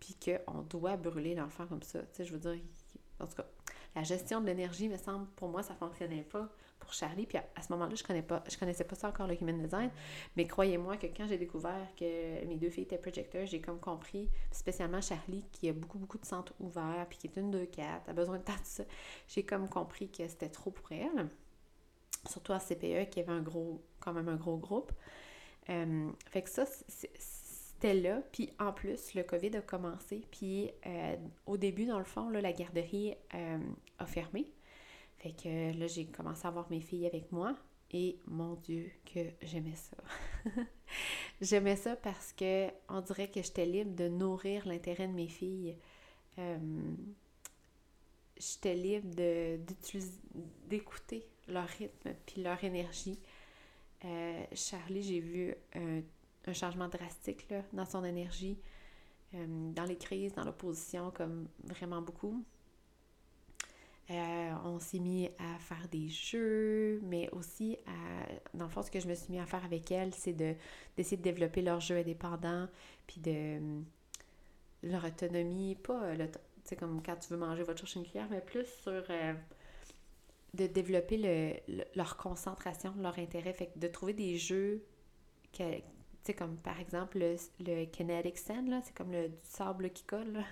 puis 0.00 0.16
qu'on 0.16 0.62
doit 0.62 0.96
brûler 0.96 1.36
l'enfant 1.36 1.68
comme 1.68 1.82
ça. 1.84 2.00
Tu 2.00 2.08
sais, 2.14 2.24
je 2.24 2.32
veux 2.32 2.40
dire, 2.40 2.58
en 3.20 3.28
tout 3.28 3.36
cas, 3.36 3.46
la 3.94 4.02
gestion 4.02 4.40
de 4.40 4.46
l'énergie, 4.46 4.88
me 4.88 4.96
semble, 4.96 5.28
pour 5.36 5.50
moi, 5.50 5.62
ça 5.62 5.76
fonctionnait 5.76 6.24
pas 6.24 6.48
pour 6.80 6.92
Charlie. 6.92 7.26
Puis 7.26 7.38
à, 7.38 7.62
ce 7.62 7.72
moment-là, 7.72 7.94
je 7.94 8.02
connais 8.02 8.22
pas, 8.22 8.42
je 8.50 8.58
connaissais 8.58 8.84
pas 8.84 8.96
ça 8.96 9.08
encore 9.08 9.26
le 9.26 9.40
human 9.40 9.62
design. 9.62 9.90
Mais 10.36 10.46
croyez-moi 10.46 10.96
que 10.96 11.06
quand 11.06 11.26
j'ai 11.28 11.38
découvert 11.38 11.86
que 11.96 12.44
mes 12.46 12.56
deux 12.56 12.70
filles 12.70 12.84
étaient 12.84 12.98
projecteurs, 12.98 13.46
j'ai 13.46 13.60
comme 13.60 13.78
compris, 13.78 14.28
spécialement 14.50 15.00
Charlie, 15.00 15.44
qui 15.52 15.68
a 15.68 15.72
beaucoup, 15.72 15.98
beaucoup 15.98 16.18
de 16.18 16.26
centres 16.26 16.54
ouverts, 16.58 17.06
puis 17.08 17.18
qui 17.18 17.26
est 17.28 17.36
une 17.36 17.54
2-4, 17.54 18.08
a 18.08 18.12
besoin 18.12 18.38
de 18.38 18.42
temps 18.42 18.52
de 18.52 18.64
ça. 18.64 18.84
J'ai 19.28 19.44
comme 19.44 19.68
compris 19.68 20.10
que 20.10 20.26
c'était 20.26 20.48
trop 20.48 20.70
pour 20.70 20.90
elle. 20.90 21.28
Surtout 22.28 22.52
à 22.52 22.58
CPE, 22.58 23.10
qui 23.10 23.20
avait 23.20 23.32
un 23.32 23.40
gros, 23.40 23.82
quand 24.00 24.12
même 24.12 24.28
un 24.28 24.36
gros 24.36 24.56
groupe. 24.56 24.92
Euh, 25.68 26.10
fait 26.26 26.42
que 26.42 26.50
ça, 26.50 26.64
c'était 26.88 27.94
là. 27.94 28.22
Puis 28.32 28.50
en 28.58 28.72
plus, 28.72 29.14
le 29.14 29.22
COVID 29.22 29.56
a 29.56 29.60
commencé. 29.60 30.24
Puis 30.30 30.70
euh, 30.86 31.16
au 31.46 31.56
début, 31.56 31.86
dans 31.86 31.98
le 31.98 32.04
fond, 32.04 32.28
là, 32.28 32.40
la 32.40 32.52
garderie 32.52 33.14
euh, 33.34 33.58
a 33.98 34.06
fermé. 34.06 34.52
Fait 35.20 35.32
que 35.32 35.78
là, 35.78 35.86
j'ai 35.86 36.06
commencé 36.06 36.46
à 36.46 36.50
voir 36.50 36.66
mes 36.70 36.80
filles 36.80 37.06
avec 37.06 37.30
moi 37.30 37.54
et 37.92 38.18
mon 38.26 38.54
Dieu 38.54 38.90
que 39.04 39.20
j'aimais 39.42 39.74
ça. 39.74 39.96
j'aimais 41.42 41.76
ça 41.76 41.94
parce 41.94 42.32
que 42.32 42.68
on 42.88 43.02
dirait 43.02 43.28
que 43.30 43.42
j'étais 43.42 43.66
libre 43.66 43.94
de 43.94 44.08
nourrir 44.08 44.66
l'intérêt 44.66 45.08
de 45.08 45.12
mes 45.12 45.28
filles. 45.28 45.76
Euh, 46.38 46.58
j'étais 48.38 48.74
libre 48.74 49.08
d'écouter 50.66 51.26
leur 51.48 51.66
rythme 51.66 52.14
puis 52.24 52.42
leur 52.42 52.62
énergie. 52.64 53.18
Euh, 54.06 54.44
Charlie, 54.54 55.02
j'ai 55.02 55.20
vu 55.20 55.54
un, 55.74 56.02
changement 56.54 56.88
drastique 56.88 57.46
là, 57.50 57.62
dans 57.74 57.84
son 57.84 58.04
énergie, 58.04 58.58
euh, 59.34 59.70
dans 59.72 59.84
les 59.84 59.96
crises, 59.96 60.32
dans 60.32 60.44
l'opposition, 60.44 61.10
comme 61.10 61.46
vraiment 61.62 62.00
beaucoup. 62.00 62.42
Euh, 64.64 64.68
on 64.68 64.80
s'est 64.80 64.98
mis 64.98 65.28
à 65.38 65.58
faire 65.58 65.88
des 65.90 66.08
jeux, 66.08 67.00
mais 67.04 67.28
aussi, 67.30 67.78
à, 67.86 68.56
dans 68.56 68.64
le 68.64 68.70
fond, 68.70 68.82
ce 68.82 68.90
que 68.90 69.00
je 69.00 69.08
me 69.08 69.14
suis 69.14 69.32
mis 69.32 69.38
à 69.38 69.46
faire 69.46 69.64
avec 69.64 69.90
elle, 69.90 70.14
c'est 70.14 70.32
de, 70.32 70.54
d'essayer 70.96 71.16
de 71.16 71.22
développer 71.22 71.62
leurs 71.62 71.80
jeux 71.80 71.96
indépendants, 71.96 72.68
puis 73.06 73.20
de 73.20 73.82
leur 74.82 75.04
autonomie, 75.04 75.74
pas 75.76 76.14
le, 76.14 76.28
sais, 76.64 76.76
comme 76.76 77.02
quand 77.02 77.16
tu 77.16 77.30
veux 77.30 77.38
manger, 77.38 77.62
va 77.62 77.74
te 77.74 77.98
une 77.98 78.04
cuillère, 78.04 78.28
mais 78.30 78.40
plus 78.40 78.66
sur 78.82 79.04
euh, 79.10 79.34
de 80.54 80.66
développer 80.66 81.16
le, 81.68 81.84
leur 81.94 82.16
concentration, 82.16 82.94
leur 82.98 83.18
intérêt, 83.18 83.52
fait 83.52 83.72
de 83.76 83.88
trouver 83.88 84.14
des 84.14 84.36
jeux 84.36 84.82
tu 86.24 86.34
comme 86.34 86.56
par 86.58 86.78
exemple 86.80 87.18
le, 87.18 87.36
le 87.60 87.84
Kinetic 87.86 88.38
Sand, 88.38 88.70
c'est 88.84 88.94
comme 88.94 89.12
le 89.12 89.28
du 89.28 89.34
sable 89.42 89.90
qui 89.90 90.04
colle, 90.04 90.44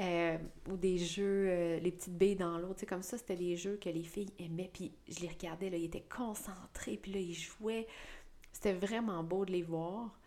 Euh, 0.00 0.38
ou 0.70 0.76
des 0.78 0.96
jeux, 0.96 1.46
euh, 1.48 1.78
les 1.78 1.92
petites 1.92 2.16
billes 2.16 2.36
dans 2.36 2.56
l'eau, 2.56 2.72
tu 2.72 2.80
sais, 2.80 2.86
comme 2.86 3.02
ça, 3.02 3.18
c'était 3.18 3.36
des 3.36 3.56
jeux 3.56 3.76
que 3.76 3.90
les 3.90 4.04
filles 4.04 4.32
aimaient, 4.38 4.70
puis 4.72 4.90
je 5.06 5.20
les 5.20 5.28
regardais, 5.28 5.68
là, 5.68 5.76
ils 5.76 5.84
étaient 5.84 6.06
concentrés, 6.08 6.96
puis 6.96 7.12
là, 7.12 7.20
ils 7.20 7.34
jouaient. 7.34 7.86
C'était 8.52 8.72
vraiment 8.72 9.22
beau 9.22 9.44
de 9.44 9.52
les 9.52 9.62
voir. 9.62 10.18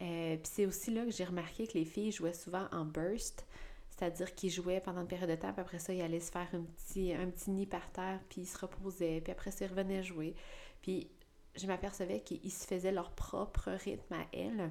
Euh, 0.00 0.36
puis 0.36 0.50
c'est 0.50 0.66
aussi 0.66 0.92
là 0.92 1.04
que 1.04 1.10
j'ai 1.10 1.24
remarqué 1.24 1.66
que 1.66 1.76
les 1.76 1.84
filles 1.84 2.12
jouaient 2.12 2.32
souvent 2.32 2.68
en 2.72 2.84
burst, 2.84 3.44
c'est-à-dire 3.90 4.34
qu'ils 4.34 4.50
jouaient 4.50 4.80
pendant 4.80 5.00
une 5.02 5.08
période 5.08 5.28
de 5.28 5.34
temps, 5.34 5.52
puis 5.52 5.60
après 5.60 5.80
ça, 5.80 5.92
ils 5.92 6.00
allaient 6.02 6.20
se 6.20 6.30
faire 6.30 6.48
un 6.54 6.62
petit, 6.62 7.50
nid 7.50 7.66
par 7.66 7.90
terre, 7.90 8.20
puis 8.28 8.42
ils 8.42 8.46
se 8.46 8.58
reposaient, 8.58 9.20
puis 9.20 9.32
après 9.32 9.50
ça, 9.50 9.64
ils 9.64 9.68
revenaient 9.68 10.04
jouer. 10.04 10.34
Puis 10.82 11.10
je 11.56 11.66
m'apercevais 11.66 12.20
qu'ils 12.20 12.52
se 12.52 12.64
faisaient 12.64 12.92
leur 12.92 13.10
propre 13.10 13.70
rythme 13.70 14.14
à 14.14 14.24
elles. 14.32 14.70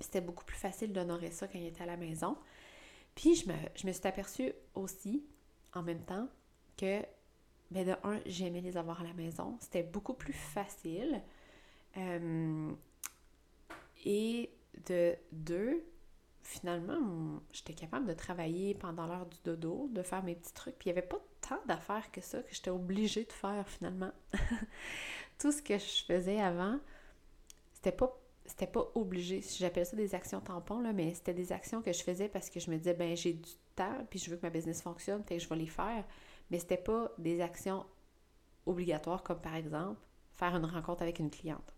C'était 0.00 0.20
beaucoup 0.20 0.44
plus 0.44 0.56
facile 0.56 0.92
d'honorer 0.92 1.30
ça 1.30 1.48
quand 1.48 1.58
ils 1.58 1.66
étaient 1.66 1.82
à 1.82 1.86
la 1.86 1.96
maison. 1.96 2.36
Puis 3.14 3.34
je 3.34 3.48
me, 3.48 3.54
je 3.74 3.86
me 3.86 3.92
suis 3.92 4.06
aperçue 4.06 4.52
aussi, 4.74 5.24
en 5.74 5.82
même 5.82 6.02
temps, 6.04 6.28
que, 6.76 7.02
ben 7.70 7.86
de 7.86 7.94
un, 8.04 8.20
j'aimais 8.26 8.60
les 8.60 8.76
avoir 8.76 9.00
à 9.00 9.04
la 9.04 9.12
maison. 9.12 9.56
C'était 9.60 9.82
beaucoup 9.82 10.14
plus 10.14 10.32
facile. 10.32 11.22
Euh, 11.96 12.72
et 14.04 14.50
de 14.88 15.14
deux, 15.30 15.84
finalement, 16.42 17.40
j'étais 17.52 17.74
capable 17.74 18.06
de 18.06 18.14
travailler 18.14 18.74
pendant 18.74 19.06
l'heure 19.06 19.26
du 19.26 19.38
dodo, 19.44 19.88
de 19.90 20.02
faire 20.02 20.22
mes 20.22 20.34
petits 20.34 20.52
trucs. 20.52 20.76
Puis 20.78 20.90
il 20.90 20.92
n'y 20.92 20.98
avait 20.98 21.06
pas 21.06 21.20
tant 21.40 21.60
d'affaires 21.66 22.10
que 22.10 22.20
ça 22.20 22.42
que 22.42 22.54
j'étais 22.54 22.70
obligée 22.70 23.24
de 23.24 23.32
faire 23.32 23.68
finalement. 23.68 24.12
Tout 25.38 25.52
ce 25.52 25.62
que 25.62 25.78
je 25.78 26.04
faisais 26.04 26.40
avant, 26.40 26.78
c'était 27.74 27.92
pas 27.92 28.16
c'était 28.44 28.66
pas 28.66 28.90
obligé. 28.94 29.42
J'appelle 29.58 29.86
ça 29.86 29.96
des 29.96 30.14
actions 30.14 30.40
tampons, 30.40 30.80
là, 30.80 30.92
mais 30.92 31.14
c'était 31.14 31.34
des 31.34 31.52
actions 31.52 31.82
que 31.82 31.92
je 31.92 32.02
faisais 32.02 32.28
parce 32.28 32.50
que 32.50 32.60
je 32.60 32.70
me 32.70 32.76
disais, 32.76 32.94
ben 32.94 33.16
j'ai 33.16 33.34
du 33.34 33.50
temps, 33.74 34.06
puis 34.10 34.18
je 34.18 34.30
veux 34.30 34.36
que 34.36 34.42
ma 34.42 34.50
business 34.50 34.82
fonctionne, 34.82 35.22
fait 35.24 35.36
que 35.36 35.42
je 35.42 35.48
vais 35.48 35.56
les 35.56 35.66
faire. 35.66 36.04
Mais 36.50 36.58
c'était 36.58 36.76
pas 36.76 37.12
des 37.18 37.40
actions 37.40 37.86
obligatoires, 38.66 39.22
comme 39.22 39.40
par 39.40 39.56
exemple 39.56 40.00
faire 40.32 40.56
une 40.56 40.64
rencontre 40.64 41.02
avec 41.02 41.18
une 41.18 41.30
cliente. 41.30 41.74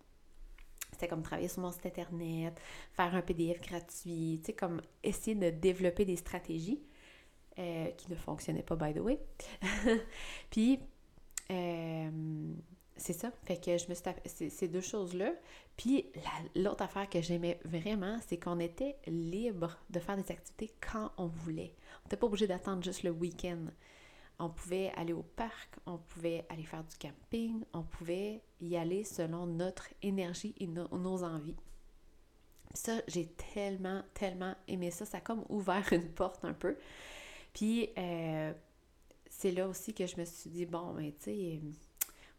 C'était 0.92 1.08
comme 1.08 1.22
travailler 1.22 1.48
sur 1.48 1.60
mon 1.60 1.72
site 1.72 1.86
internet, 1.86 2.60
faire 2.92 3.14
un 3.14 3.22
PDF 3.22 3.60
gratuit, 3.60 4.38
tu 4.40 4.46
sais, 4.46 4.52
comme 4.52 4.80
essayer 5.02 5.34
de 5.34 5.50
développer 5.50 6.04
des 6.04 6.16
stratégies 6.16 6.80
euh, 7.58 7.90
qui 7.90 8.10
ne 8.10 8.16
fonctionnaient 8.16 8.62
pas, 8.62 8.76
by 8.76 8.94
the 8.94 9.00
way. 9.00 9.18
Puis, 10.50 10.78
euh, 11.50 12.10
c'est 12.96 13.12
ça. 13.12 13.30
Fait 13.44 13.56
que 13.56 13.76
je 13.76 13.88
me 13.88 13.94
suis 13.94 14.50
ces 14.50 14.68
deux 14.68 14.80
choses-là. 14.80 15.32
Puis 15.76 16.06
l'autre 16.54 16.82
affaire 16.82 17.08
que 17.08 17.20
j'aimais 17.20 17.58
vraiment, 17.64 18.18
c'est 18.26 18.38
qu'on 18.38 18.60
était 18.60 18.96
libre 19.06 19.78
de 19.90 19.98
faire 19.98 20.16
des 20.16 20.30
activités 20.30 20.72
quand 20.80 21.10
on 21.16 21.26
voulait. 21.26 21.74
On 22.00 22.04
n'était 22.04 22.16
pas 22.16 22.26
obligé 22.26 22.46
d'attendre 22.46 22.82
juste 22.82 23.02
le 23.02 23.10
week-end. 23.10 23.66
On 24.38 24.50
pouvait 24.50 24.92
aller 24.96 25.12
au 25.12 25.22
parc, 25.22 25.76
on 25.86 25.98
pouvait 25.98 26.44
aller 26.48 26.64
faire 26.64 26.82
du 26.82 26.96
camping, 26.96 27.64
on 27.72 27.82
pouvait 27.82 28.42
y 28.60 28.76
aller 28.76 29.04
selon 29.04 29.46
notre 29.46 29.88
énergie 30.02 30.54
et 30.58 30.66
nos 30.66 31.22
envies. 31.22 31.56
Ça, 32.74 33.00
j'ai 33.06 33.26
tellement, 33.54 34.02
tellement 34.14 34.54
aimé 34.66 34.90
ça. 34.90 35.04
Ça 35.04 35.18
a 35.18 35.20
comme 35.20 35.44
ouvert 35.48 35.84
une 35.92 36.08
porte 36.08 36.44
un 36.44 36.52
peu. 36.52 36.76
Puis, 37.52 37.90
euh, 37.96 38.52
c'est 39.30 39.52
là 39.52 39.68
aussi 39.68 39.94
que 39.94 40.06
je 40.06 40.16
me 40.18 40.24
suis 40.24 40.50
dit, 40.50 40.66
bon, 40.66 40.92
mais 40.92 41.12
tu 41.12 41.24
sais, 41.24 41.60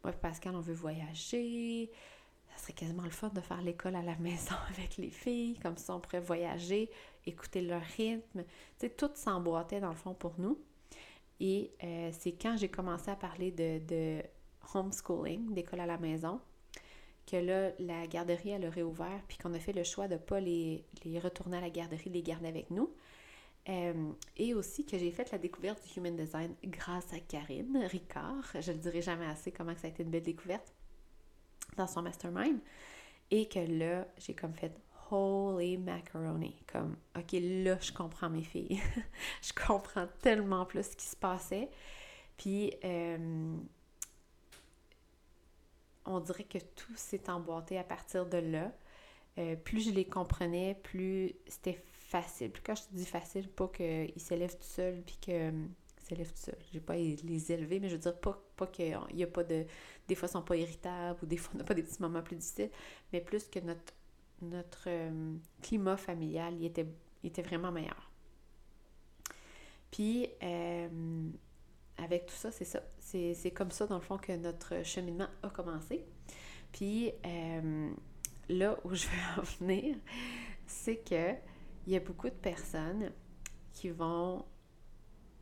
moi 0.05 0.13
et 0.13 0.17
Pascal, 0.17 0.55
on 0.55 0.61
veut 0.61 0.75
voyager. 0.75 1.89
Ça 2.55 2.61
serait 2.61 2.73
quasiment 2.73 3.03
le 3.03 3.09
fun 3.09 3.29
de 3.29 3.41
faire 3.41 3.61
l'école 3.61 3.95
à 3.95 4.03
la 4.03 4.15
maison 4.19 4.53
avec 4.69 4.97
les 4.97 5.09
filles. 5.09 5.57
Comme 5.59 5.77
ça, 5.77 5.95
on 5.95 5.99
pourrait 5.99 6.19
voyager, 6.19 6.91
écouter 7.25 7.61
leur 7.61 7.81
rythme. 7.81 8.43
Tu 8.43 8.85
sais, 8.85 8.89
tout 8.89 9.09
s'emboîtait 9.15 9.79
dans 9.79 9.89
le 9.89 9.95
fond 9.95 10.13
pour 10.13 10.35
nous. 10.37 10.59
Et 11.39 11.71
euh, 11.83 12.11
c'est 12.17 12.33
quand 12.33 12.55
j'ai 12.55 12.69
commencé 12.69 13.09
à 13.09 13.15
parler 13.15 13.51
de, 13.51 14.21
homeschooling, 14.75 15.53
d'école 15.53 15.79
à 15.79 15.87
la 15.87 15.97
maison, 15.97 16.39
que 17.25 17.37
là, 17.37 17.71
la 17.79 18.05
garderie, 18.05 18.51
elle 18.51 18.65
a 18.65 18.69
réouvert, 18.69 19.23
puis 19.27 19.37
qu'on 19.39 19.53
a 19.55 19.59
fait 19.59 19.73
le 19.73 19.83
choix 19.83 20.07
de 20.07 20.13
ne 20.13 20.19
pas 20.19 20.39
les, 20.39 20.85
les, 21.03 21.19
retourner 21.19 21.57
à 21.57 21.61
la 21.61 21.71
garderie, 21.71 22.11
les 22.11 22.21
garder 22.21 22.47
avec 22.47 22.69
nous. 22.69 22.93
Euh, 23.67 24.11
et 24.37 24.53
aussi 24.53 24.85
que 24.85 24.97
j'ai 24.97 25.11
fait 25.11 25.31
la 25.31 25.39
découverte 25.39 25.83
du 25.87 25.99
Human 25.99 26.15
Design 26.15 26.53
grâce 26.65 27.11
à 27.13 27.19
Karine 27.19 27.77
Ricard. 27.89 28.45
Je 28.59 28.71
ne 28.71 28.77
le 28.77 28.81
dirai 28.81 29.01
jamais 29.01 29.25
assez 29.25 29.51
comment 29.51 29.75
ça 29.75 29.87
a 29.87 29.89
été 29.89 30.03
une 30.03 30.11
belle 30.11 30.23
découverte 30.23 30.73
dans 31.75 31.87
son 31.87 32.01
mastermind. 32.01 32.59
Et 33.31 33.47
que 33.47 33.59
là, 33.59 34.07
j'ai 34.17 34.35
comme 34.35 34.53
fait 34.53 34.71
holy 35.09 35.77
macaroni. 35.77 36.55
Comme, 36.71 36.95
ok, 37.17 37.31
là, 37.33 37.77
je 37.81 37.91
comprends 37.91 38.29
mes 38.29 38.43
filles. 38.43 38.79
je 39.41 39.53
comprends 39.53 40.07
tellement 40.21 40.65
plus 40.65 40.83
ce 40.83 40.95
qui 40.95 41.05
se 41.07 41.15
passait. 41.15 41.69
Puis, 42.37 42.71
euh, 42.83 43.57
on 46.05 46.19
dirait 46.19 46.43
que 46.43 46.59
tout 46.59 46.95
s'est 46.95 47.29
emboîté 47.29 47.77
à 47.77 47.83
partir 47.83 48.25
de 48.25 48.37
là. 48.37 48.71
Euh, 49.37 49.55
plus 49.55 49.81
je 49.81 49.91
les 49.91 50.05
comprenais, 50.05 50.79
plus 50.83 51.33
c'était 51.47 51.83
facile. 52.21 52.51
Puis 52.51 52.61
quand 52.65 52.75
je 52.75 52.83
dis 52.91 53.05
facile, 53.05 53.49
pas 53.49 53.67
qu'ils 53.67 54.11
s'élèvent 54.17 54.55
tout 54.55 54.63
seuls, 54.63 55.01
puis 55.05 55.17
que 55.21 55.51
s'élèvent 55.97 56.31
tout 56.31 56.41
seuls. 56.41 56.57
J'ai 56.71 56.79
pas 56.79 56.95
les 56.95 57.51
élever, 57.51 57.79
mais 57.79 57.89
je 57.89 57.95
veux 57.95 58.01
dire 58.01 58.19
pas, 58.19 58.41
pas 58.55 58.67
qu'il 58.67 58.97
y 59.13 59.23
a 59.23 59.27
pas 59.27 59.43
de... 59.43 59.65
Des 60.07 60.15
fois, 60.15 60.27
ils 60.29 60.31
sont 60.31 60.41
pas 60.41 60.55
irritables, 60.55 61.19
ou 61.23 61.25
des 61.25 61.37
fois, 61.37 61.51
on 61.55 61.57
n'a 61.57 61.63
pas 61.63 61.73
des 61.73 61.83
petits 61.83 62.01
moments 62.01 62.21
plus 62.21 62.35
difficiles, 62.35 62.71
mais 63.11 63.21
plus 63.21 63.47
que 63.47 63.59
notre 63.59 63.93
notre 64.41 64.83
euh, 64.87 65.35
climat 65.61 65.97
familial 65.97 66.53
il 66.59 66.65
était, 66.65 66.87
était 67.23 67.41
vraiment 67.41 67.71
meilleur. 67.71 68.11
Puis, 69.91 70.27
euh, 70.43 71.29
avec 71.97 72.25
tout 72.25 72.35
ça, 72.35 72.51
c'est 72.51 72.65
ça. 72.65 72.81
C'est 72.99 73.51
comme 73.51 73.71
ça, 73.71 73.87
dans 73.87 73.95
le 73.95 74.01
fond, 74.01 74.17
que 74.17 74.33
notre 74.33 74.83
cheminement 74.83 75.27
a 75.41 75.49
commencé. 75.49 76.05
Puis, 76.73 77.13
euh, 77.25 77.89
là 78.49 78.77
où 78.83 78.93
je 78.93 79.07
veux 79.07 79.41
en 79.41 79.43
venir, 79.59 79.95
c'est 80.67 80.97
que 80.97 81.33
il 81.85 81.93
y 81.93 81.95
a 81.95 81.99
beaucoup 81.99 82.29
de 82.29 82.35
personnes 82.35 83.11
qui 83.71 83.89
vont 83.89 84.45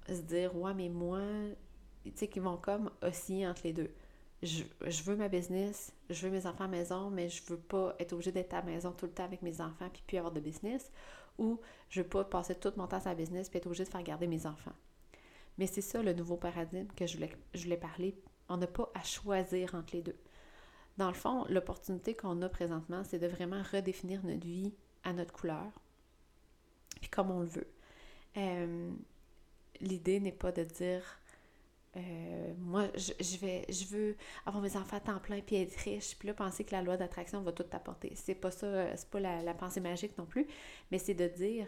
se 0.07 0.21
dire 0.21 0.55
Ouais, 0.55 0.73
mais 0.73 0.89
moi, 0.89 1.21
tu 2.03 2.11
sais, 2.15 2.27
qui 2.27 2.39
vont 2.39 2.57
comme 2.57 2.91
osciller 3.01 3.47
entre 3.47 3.61
les 3.63 3.73
deux 3.73 3.93
je, 4.43 5.03
veux 5.03 5.15
ma 5.15 5.29
business, 5.29 5.93
je 6.09 6.27
veux 6.27 6.31
mes 6.31 6.45
enfants 6.45 6.65
à 6.65 6.67
maison, 6.67 7.09
mais 7.09 7.29
je 7.29 7.41
veux 7.45 7.57
pas 7.57 7.95
être 7.99 8.13
obligée 8.13 8.31
d'être 8.31 8.53
à 8.53 8.57
la 8.57 8.63
maison 8.63 8.91
tout 8.91 9.05
le 9.05 9.11
temps 9.11 9.23
avec 9.23 9.41
mes 9.41 9.61
enfants 9.61 9.89
puis 9.91 10.03
puis 10.05 10.17
avoir 10.17 10.33
de 10.33 10.39
business. 10.39 10.91
Ou 11.39 11.59
je 11.89 12.01
veux 12.01 12.07
pas 12.07 12.23
passer 12.23 12.55
tout 12.55 12.71
mon 12.75 12.87
temps 12.87 12.97
à 12.97 13.09
la 13.09 13.15
business 13.15 13.49
puis 13.49 13.57
être 13.57 13.65
obligée 13.65 13.85
de 13.85 13.89
faire 13.89 14.03
garder 14.03 14.27
mes 14.27 14.45
enfants. 14.45 14.73
Mais 15.57 15.67
c'est 15.67 15.81
ça 15.81 16.03
le 16.03 16.13
nouveau 16.13 16.35
paradigme 16.35 16.87
que 16.95 17.07
je 17.07 17.15
voulais, 17.15 17.31
je 17.53 17.63
voulais 17.63 17.77
parler. 17.77 18.15
On 18.49 18.57
n'a 18.57 18.67
pas 18.67 18.91
à 18.93 19.03
choisir 19.03 19.73
entre 19.75 19.95
les 19.95 20.01
deux. 20.01 20.17
Dans 20.97 21.07
le 21.07 21.13
fond, 21.13 21.45
l'opportunité 21.49 22.13
qu'on 22.13 22.41
a 22.41 22.49
présentement, 22.49 23.03
c'est 23.03 23.19
de 23.19 23.27
vraiment 23.27 23.63
redéfinir 23.71 24.23
notre 24.23 24.45
vie 24.45 24.73
à 25.03 25.13
notre 25.13 25.33
couleur, 25.33 25.71
puis 27.03 27.09
comme 27.09 27.31
on 27.31 27.41
le 27.41 27.47
veut. 27.47 27.67
Euh, 28.37 28.91
l'idée 29.81 30.21
n'est 30.21 30.31
pas 30.31 30.53
de 30.53 30.63
dire 30.63 31.19
euh, 31.97 32.53
moi, 32.59 32.87
je, 32.95 33.37
vais, 33.37 33.65
je 33.67 33.85
veux 33.85 34.15
avoir 34.45 34.63
mes 34.63 34.77
enfants 34.77 34.95
à 34.95 34.99
temps 35.01 35.19
plein 35.19 35.41
puis 35.41 35.57
être 35.57 35.75
riche, 35.75 36.17
puis 36.17 36.29
là, 36.29 36.33
penser 36.33 36.63
que 36.63 36.71
la 36.71 36.81
loi 36.81 36.95
d'attraction 36.95 37.41
va 37.41 37.51
tout 37.51 37.63
t'apporter. 37.63 38.13
C'est 38.15 38.35
pas 38.35 38.51
ça, 38.51 38.95
c'est 38.95 39.09
pas 39.09 39.19
la, 39.19 39.53
pensée 39.53 39.81
magique 39.81 40.17
non 40.17 40.25
plus, 40.25 40.47
mais 40.91 40.97
c'est 40.97 41.13
de 41.13 41.27
dire, 41.27 41.67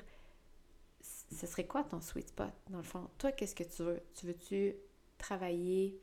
ce 1.02 1.46
serait 1.46 1.68
quoi 1.68 1.84
ton 1.84 2.00
sweet 2.00 2.30
spot, 2.30 2.54
dans 2.70 2.78
le 2.78 2.84
fond? 2.84 3.10
Toi, 3.18 3.34
qu'est-ce 3.34 3.56
que 3.56 3.66
tu 3.66 3.84
veux? 3.84 4.02
Tu 4.16 4.26
veux-tu 4.26 4.76
travailler, 5.18 6.00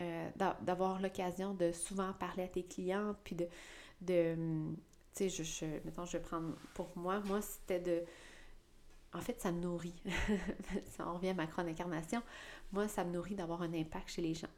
euh, 0.00 0.28
d'avoir 0.60 1.00
l'occasion 1.00 1.54
de 1.54 1.70
souvent 1.70 2.12
parler 2.14 2.42
à 2.42 2.48
tes 2.48 2.64
clientes, 2.64 3.16
puis 3.22 3.36
de, 4.00 4.36
sais, 5.14 5.28
je, 5.28 5.42
je, 5.42 5.66
je 5.84 6.12
vais 6.12 6.20
prendre 6.20 6.54
pour 6.74 6.90
moi, 6.96 7.20
moi, 7.20 7.40
c'était 7.40 7.80
de 7.80 8.04
en 9.14 9.20
fait, 9.20 9.40
ça 9.40 9.52
me 9.52 9.60
nourrit. 9.60 9.94
ça, 10.96 11.08
on 11.08 11.14
revient 11.14 11.28
à 11.28 11.34
ma 11.34 11.46
chrono 11.46 11.70
incarnation. 11.70 12.20
Moi, 12.72 12.88
ça 12.88 13.04
me 13.04 13.12
nourrit 13.12 13.36
d'avoir 13.36 13.62
un 13.62 13.72
impact 13.72 14.10
chez 14.10 14.22
les 14.22 14.34
gens. 14.34 14.48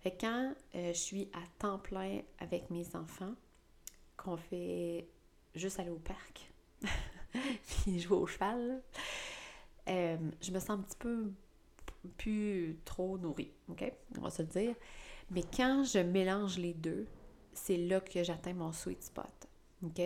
Fait 0.00 0.16
quand 0.16 0.54
euh, 0.76 0.92
je 0.92 0.98
suis 0.98 1.28
à 1.32 1.40
temps 1.58 1.80
plein 1.80 2.20
avec 2.38 2.70
mes 2.70 2.94
enfants, 2.94 3.34
qu'on 4.16 4.36
fait 4.36 5.08
juste 5.54 5.80
aller 5.80 5.90
au 5.90 5.98
parc, 5.98 6.48
puis 7.66 7.98
jouer 7.98 8.16
au 8.16 8.26
cheval, 8.26 8.82
euh, 9.88 10.16
je 10.40 10.52
me 10.52 10.60
sens 10.60 10.70
un 10.70 10.82
petit 10.82 10.96
peu 10.98 11.32
plus 12.18 12.78
trop 12.84 13.18
nourrie, 13.18 13.50
OK? 13.68 13.92
On 14.16 14.20
va 14.20 14.30
se 14.30 14.42
le 14.42 14.48
dire. 14.48 14.76
Mais 15.30 15.42
quand 15.42 15.82
je 15.82 15.98
mélange 15.98 16.58
les 16.58 16.72
deux, 16.72 17.08
c'est 17.56 17.76
là 17.76 18.00
que 18.00 18.22
j'atteins 18.22 18.54
mon 18.54 18.72
sweet 18.72 19.02
spot, 19.02 19.48
OK? 19.82 20.00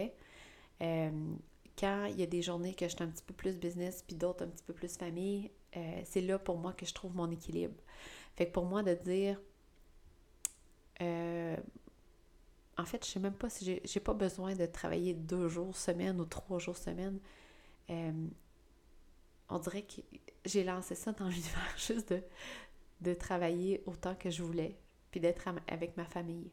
Euh, 0.82 1.34
quand 1.78 2.04
il 2.06 2.20
y 2.20 2.22
a 2.22 2.26
des 2.26 2.42
journées 2.42 2.74
que 2.74 2.86
je 2.86 2.94
suis 2.94 3.02
un 3.02 3.08
petit 3.08 3.22
peu 3.24 3.34
plus 3.34 3.58
business, 3.58 4.02
puis 4.06 4.16
d'autres 4.16 4.44
un 4.44 4.48
petit 4.48 4.64
peu 4.64 4.72
plus 4.72 4.96
famille, 4.96 5.50
euh, 5.76 6.00
c'est 6.04 6.20
là 6.20 6.38
pour 6.38 6.58
moi 6.58 6.72
que 6.72 6.86
je 6.86 6.94
trouve 6.94 7.14
mon 7.14 7.30
équilibre. 7.30 7.74
Fait 8.36 8.46
que 8.46 8.52
pour 8.52 8.64
moi 8.64 8.82
de 8.82 8.94
dire, 8.94 9.40
euh, 11.02 11.56
en 12.76 12.84
fait, 12.84 13.04
je 13.04 13.10
sais 13.10 13.20
même 13.20 13.34
pas 13.34 13.50
si 13.50 13.80
j'ai 13.84 14.00
pas 14.00 14.14
besoin 14.14 14.54
de 14.54 14.66
travailler 14.66 15.14
deux 15.14 15.48
jours 15.48 15.76
semaine 15.76 16.20
ou 16.20 16.24
trois 16.24 16.58
jours 16.58 16.76
semaine. 16.76 17.18
On 19.48 19.58
dirait 19.58 19.82
que 19.82 20.00
j'ai 20.44 20.64
lancé 20.64 20.94
ça 20.94 21.12
dans 21.12 21.28
l'univers 21.28 21.74
juste 21.76 22.14
de 23.00 23.14
travailler 23.14 23.82
autant 23.86 24.14
que 24.14 24.30
je 24.30 24.42
voulais, 24.42 24.76
puis 25.10 25.20
d'être 25.20 25.48
avec 25.66 25.96
ma 25.96 26.04
famille. 26.04 26.50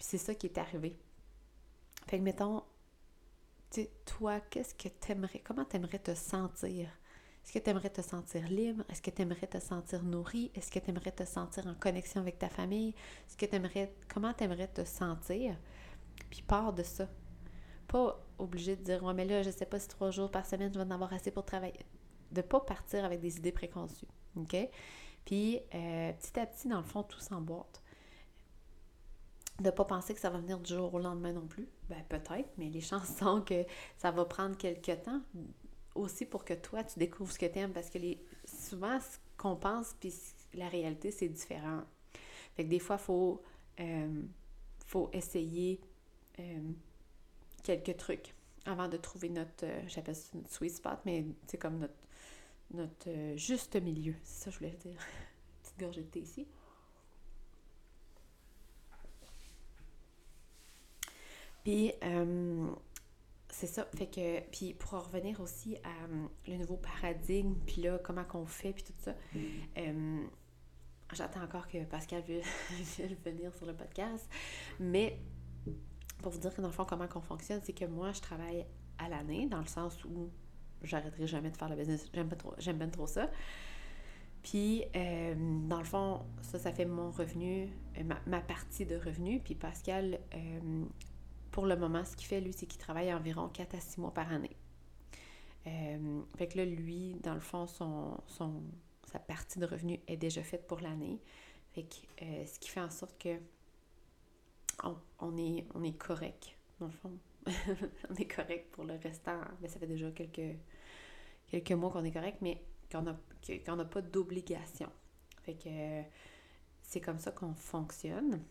Puis 0.00 0.06
c'est 0.08 0.18
ça 0.18 0.34
qui 0.34 0.46
est 0.46 0.56
arrivé. 0.56 0.96
Fait 2.06 2.16
que, 2.18 2.22
mettons, 2.22 2.62
tu 3.70 3.86
toi, 4.06 4.40
qu'est-ce 4.40 4.74
que 4.74 4.88
t'aimerais, 4.88 5.40
comment 5.40 5.66
t'aimerais 5.66 5.98
te 5.98 6.14
sentir? 6.14 6.88
Est-ce 7.44 7.52
que 7.52 7.58
t'aimerais 7.58 7.90
te 7.90 8.00
sentir 8.00 8.48
libre? 8.48 8.82
Est-ce 8.88 9.02
que 9.02 9.10
t'aimerais 9.10 9.46
te 9.46 9.60
sentir 9.60 10.02
nourri? 10.02 10.50
Est-ce 10.54 10.70
que 10.70 10.78
t'aimerais 10.78 11.12
te 11.12 11.26
sentir 11.26 11.66
en 11.66 11.74
connexion 11.74 12.22
avec 12.22 12.38
ta 12.38 12.48
famille? 12.48 12.94
Est-ce 13.28 13.36
que 13.36 13.44
t'aimerais, 13.44 13.94
comment 14.08 14.32
t'aimerais 14.32 14.68
te 14.68 14.86
sentir? 14.86 15.54
Puis 16.30 16.40
pars 16.40 16.72
de 16.72 16.82
ça. 16.82 17.06
Pas 17.86 18.24
obligé 18.38 18.76
de 18.76 18.82
dire, 18.82 19.04
ouais, 19.04 19.12
mais 19.12 19.26
là, 19.26 19.42
je 19.42 19.50
sais 19.50 19.66
pas 19.66 19.78
si 19.78 19.88
trois 19.88 20.10
jours 20.10 20.30
par 20.30 20.46
semaine, 20.46 20.72
je 20.72 20.78
vais 20.78 20.86
en 20.86 20.90
avoir 20.92 21.12
assez 21.12 21.30
pour 21.30 21.44
travailler. 21.44 21.84
De 22.32 22.40
pas 22.40 22.60
partir 22.60 23.04
avec 23.04 23.20
des 23.20 23.36
idées 23.36 23.52
préconçues. 23.52 24.08
OK? 24.34 24.56
Puis, 25.26 25.60
euh, 25.74 26.10
petit 26.14 26.40
à 26.40 26.46
petit, 26.46 26.68
dans 26.68 26.78
le 26.78 26.84
fond, 26.84 27.02
tout 27.02 27.20
s'emboîte. 27.20 27.82
De 29.60 29.66
ne 29.66 29.70
pas 29.70 29.84
penser 29.84 30.14
que 30.14 30.20
ça 30.20 30.30
va 30.30 30.38
venir 30.38 30.58
du 30.58 30.72
jour 30.72 30.92
au 30.92 30.98
lendemain 30.98 31.32
non 31.32 31.46
plus. 31.46 31.68
Ben, 31.88 32.02
peut-être, 32.08 32.48
mais 32.58 32.68
les 32.68 32.80
chances 32.80 33.16
sont 33.16 33.42
que 33.42 33.64
ça 33.96 34.10
va 34.10 34.24
prendre 34.24 34.56
quelques 34.56 35.02
temps 35.02 35.20
aussi 35.94 36.24
pour 36.24 36.44
que 36.44 36.54
toi, 36.54 36.82
tu 36.84 36.98
découvres 36.98 37.30
ce 37.30 37.38
que 37.38 37.46
tu 37.46 37.58
aimes. 37.58 37.72
Parce 37.72 37.90
que 37.90 37.98
les, 37.98 38.22
souvent, 38.44 38.98
ce 38.98 39.18
qu'on 39.36 39.56
pense, 39.56 39.94
puis 40.00 40.12
la 40.54 40.68
réalité, 40.68 41.10
c'est 41.10 41.28
différent. 41.28 41.82
Fait 42.56 42.64
que 42.64 42.70
des 42.70 42.78
fois, 42.78 42.96
il 42.98 43.04
faut, 43.04 43.42
euh, 43.80 44.22
faut 44.86 45.10
essayer 45.12 45.80
euh, 46.38 46.72
quelques 47.62 47.96
trucs 47.96 48.34
avant 48.66 48.88
de 48.88 48.96
trouver 48.96 49.28
notre, 49.28 49.66
j'appelle 49.86 50.16
ça 50.16 50.30
notre 50.34 50.50
sweet 50.50 50.74
spot, 50.74 50.98
mais 51.04 51.24
c'est 51.46 51.58
comme 51.58 51.78
notre 51.78 51.94
notre 52.72 53.08
euh, 53.08 53.36
juste 53.36 53.76
milieu. 53.76 54.14
C'est 54.22 54.44
ça 54.44 54.50
que 54.50 54.52
je 54.52 54.58
voulais 54.58 54.76
dire. 54.76 55.00
Petite 55.62 55.78
gorgée 55.78 56.02
de 56.02 56.06
thé 56.08 56.20
ici. 56.20 56.46
Puis, 61.64 61.92
euh, 62.02 62.68
c'est 63.48 63.66
ça. 63.66 63.86
Fait 63.96 64.06
que, 64.06 64.40
puis 64.50 64.74
pour 64.74 64.92
revenir 64.92 65.40
aussi 65.40 65.76
à 65.84 66.04
euh, 66.04 66.26
le 66.48 66.56
nouveau 66.56 66.76
paradigme, 66.76 67.54
puis 67.66 67.82
là, 67.82 67.98
comment 67.98 68.24
qu'on 68.24 68.46
fait, 68.46 68.72
puis 68.72 68.84
tout 68.84 68.92
ça, 68.98 69.14
j'attends 71.12 71.42
encore 71.42 71.68
que 71.68 71.84
Pascal 71.84 72.22
vienne 72.22 72.42
venir 73.24 73.54
sur 73.54 73.66
le 73.66 73.74
podcast. 73.74 74.28
Mais 74.78 75.18
pour 76.22 76.32
vous 76.32 76.38
dire 76.38 76.54
que 76.54 76.60
dans 76.60 76.68
le 76.68 76.74
fond, 76.74 76.84
comment 76.84 77.08
qu'on 77.08 77.20
fonctionne, 77.20 77.60
c'est 77.62 77.72
que 77.72 77.84
moi, 77.84 78.12
je 78.12 78.20
travaille 78.20 78.64
à 78.98 79.08
l'année, 79.08 79.46
dans 79.46 79.60
le 79.60 79.66
sens 79.66 80.04
où 80.04 80.30
j'arrêterai 80.82 81.26
jamais 81.26 81.50
de 81.50 81.56
faire 81.56 81.68
le 81.68 81.76
business. 81.76 82.08
J'aime 82.12 82.28
pas 82.28 82.36
trop, 82.36 82.54
j'aime 82.58 82.78
bien 82.78 82.88
trop 82.88 83.06
ça. 83.06 83.30
Puis, 84.42 84.84
euh, 84.96 85.34
dans 85.68 85.78
le 85.78 85.84
fond, 85.84 86.22
ça, 86.42 86.58
ça 86.58 86.72
fait 86.72 86.86
mon 86.86 87.10
revenu, 87.10 87.68
euh, 87.98 88.02
ma, 88.26 88.40
partie 88.40 88.86
de 88.86 88.96
revenu. 88.96 89.40
Puis 89.40 89.54
Pascal, 89.54 90.18
euh, 90.34 90.84
pour 91.50 91.66
le 91.66 91.76
moment, 91.76 92.04
ce 92.04 92.16
qu'il 92.16 92.26
fait, 92.26 92.40
lui, 92.40 92.52
c'est 92.52 92.66
qu'il 92.66 92.80
travaille 92.80 93.12
environ 93.12 93.48
4 93.48 93.74
à 93.74 93.80
6 93.80 94.00
mois 94.00 94.14
par 94.14 94.32
année. 94.32 94.56
fait 95.64 96.48
que 96.48 96.58
là, 96.58 96.64
lui, 96.64 97.16
dans 97.22 97.34
le 97.34 97.40
fond, 97.40 97.66
son, 97.66 98.20
son, 98.26 98.62
sa 99.10 99.18
partie 99.18 99.58
de 99.58 99.66
revenu 99.66 100.00
est 100.06 100.16
déjà 100.16 100.42
faite 100.42 100.66
pour 100.66 100.80
l'année. 100.80 101.20
Fait 101.72 101.84
que 101.84 102.46
ce 102.46 102.58
qui 102.58 102.68
fait 102.68 102.80
en 102.80 102.90
sorte 102.90 103.16
que 103.18 103.38
on, 105.18 105.36
est, 105.36 105.66
on 105.74 105.82
est 105.82 105.96
correct, 105.96 106.56
dans 106.78 106.86
le 106.86 106.92
fond. 106.92 107.18
on 108.10 108.14
est 108.14 108.26
correct 108.32 108.70
pour 108.72 108.84
le 108.84 108.94
restant. 108.94 109.40
Mais 109.60 109.68
ça 109.68 109.78
fait 109.78 109.86
déjà 109.86 110.10
quelques, 110.10 110.56
quelques 111.48 111.72
mois 111.72 111.90
qu'on 111.90 112.04
est 112.04 112.12
correct, 112.12 112.38
mais 112.40 112.62
qu'on 112.90 113.02
n'a 113.02 113.84
pas 113.84 114.02
d'obligation. 114.02 114.90
Fait 115.42 115.54
que 115.54 116.02
c'est 116.82 117.00
comme 117.00 117.18
ça 117.18 117.30
qu'on 117.32 117.54
fonctionne. 117.54 118.42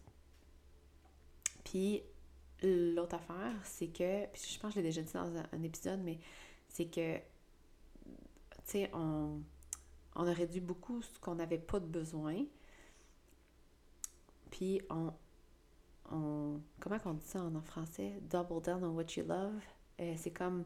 Puis 1.63 2.03
l'autre 2.63 3.15
affaire, 3.15 3.53
c'est 3.63 3.87
que, 3.87 4.25
puis 4.27 4.41
je 4.53 4.59
pense 4.59 4.73
que 4.73 4.79
je 4.79 4.85
l'ai 4.85 4.89
déjà 4.89 5.01
dit 5.01 5.13
dans 5.13 5.35
un, 5.37 5.63
épisode, 5.63 6.01
mais 6.03 6.19
c'est 6.67 6.85
que, 6.85 7.17
tu 7.17 7.23
sais, 8.65 8.89
on, 8.93 9.41
on 10.15 10.27
a 10.27 10.33
réduit 10.33 10.61
beaucoup 10.61 11.01
ce 11.01 11.19
qu'on 11.19 11.35
n'avait 11.35 11.57
pas 11.57 11.79
de 11.79 11.85
besoin. 11.85 12.45
Puis 14.51 14.81
on, 14.89 15.13
comment 16.79 16.97
on 17.05 17.13
dit 17.13 17.25
ça 17.25 17.41
en 17.41 17.61
français? 17.61 18.19
Double 18.29 18.61
down 18.61 18.83
on 18.83 18.95
what 18.95 19.15
you 19.15 19.23
love. 19.23 19.61
Euh, 19.99 20.13
c'est 20.17 20.31
comme 20.31 20.65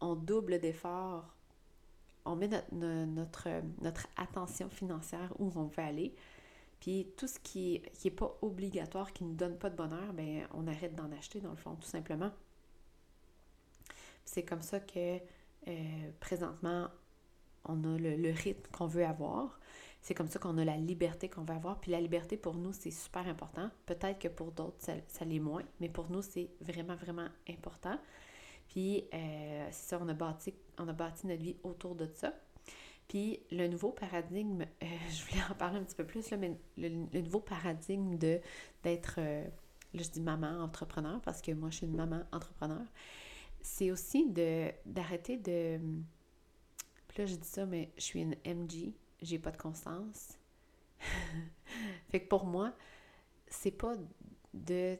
on 0.00 0.14
double 0.14 0.60
d'efforts, 0.60 1.34
on 2.24 2.36
met 2.36 2.48
notre, 2.48 3.48
notre, 3.80 4.06
attention 4.16 4.68
financière 4.68 5.32
où 5.38 5.50
on 5.54 5.64
veut 5.64 5.82
aller. 5.82 6.14
Puis 6.80 7.08
tout 7.16 7.26
ce 7.26 7.38
qui 7.38 7.82
n'est 8.04 8.10
pas 8.10 8.36
obligatoire, 8.42 9.12
qui 9.12 9.24
ne 9.24 9.30
nous 9.30 9.34
donne 9.34 9.58
pas 9.58 9.70
de 9.70 9.76
bonheur, 9.76 10.12
ben 10.12 10.46
on 10.54 10.66
arrête 10.66 10.94
d'en 10.94 11.10
acheter 11.12 11.40
dans 11.40 11.50
le 11.50 11.56
fond, 11.56 11.74
tout 11.76 11.88
simplement. 11.88 12.30
C'est 14.24 14.44
comme 14.44 14.62
ça 14.62 14.80
que 14.80 15.18
euh, 15.68 16.10
présentement, 16.20 16.88
on 17.64 17.82
a 17.84 17.98
le, 17.98 18.16
le 18.16 18.30
rythme 18.30 18.70
qu'on 18.72 18.86
veut 18.86 19.04
avoir. 19.04 19.58
C'est 20.06 20.14
comme 20.14 20.28
ça 20.28 20.38
qu'on 20.38 20.56
a 20.58 20.64
la 20.64 20.76
liberté 20.76 21.28
qu'on 21.28 21.42
veut 21.42 21.54
avoir. 21.54 21.80
Puis 21.80 21.90
la 21.90 22.00
liberté, 22.00 22.36
pour 22.36 22.54
nous, 22.54 22.72
c'est 22.72 22.92
super 22.92 23.26
important. 23.26 23.70
Peut-être 23.86 24.20
que 24.20 24.28
pour 24.28 24.52
d'autres, 24.52 24.76
ça, 24.78 25.24
l'est 25.24 25.40
moins, 25.40 25.64
mais 25.80 25.88
pour 25.88 26.10
nous, 26.10 26.22
c'est 26.22 26.48
vraiment, 26.60 26.94
vraiment 26.94 27.26
important. 27.48 27.98
Puis 28.68 29.04
euh, 29.12 29.66
c'est 29.72 29.88
ça, 29.88 29.98
on 30.00 30.08
a, 30.08 30.14
bâti, 30.14 30.54
on 30.78 30.86
a 30.86 30.92
bâti 30.92 31.26
notre 31.26 31.42
vie 31.42 31.56
autour 31.64 31.96
de 31.96 32.06
ça. 32.14 32.32
Puis 33.08 33.40
le 33.50 33.68
nouveau 33.68 33.92
paradigme, 33.92 34.62
euh, 34.62 34.86
je 35.10 35.24
voulais 35.24 35.42
en 35.50 35.54
parler 35.54 35.78
un 35.78 35.84
petit 35.84 35.96
peu 35.96 36.04
plus, 36.04 36.30
là, 36.30 36.36
mais 36.36 36.58
le, 36.76 37.20
nouveau 37.20 37.40
paradigme 37.40 38.16
de 38.16 38.40
d'être, 38.82 39.16
euh, 39.18 39.44
là 39.94 40.02
je 40.02 40.10
dis 40.10 40.20
maman 40.20 40.62
entrepreneur, 40.62 41.20
parce 41.22 41.40
que 41.40 41.52
moi 41.52 41.70
je 41.70 41.76
suis 41.76 41.86
une 41.86 41.96
maman 41.96 42.22
entrepreneur, 42.32 42.84
c'est 43.60 43.90
aussi 43.90 44.30
de 44.30 44.70
d'arrêter 44.84 45.36
de... 45.36 45.80
Puis 47.08 47.18
là 47.18 47.26
je 47.26 47.36
dis 47.36 47.48
ça, 47.48 47.66
mais 47.66 47.92
je 47.96 48.02
suis 48.02 48.20
une 48.20 48.36
MG, 48.44 48.92
j'ai 49.22 49.38
pas 49.38 49.50
de 49.50 49.56
constance. 49.56 50.38
fait 52.10 52.20
que 52.20 52.28
pour 52.28 52.44
moi, 52.44 52.72
c'est 53.48 53.70
pas 53.70 53.96
de 54.54 54.98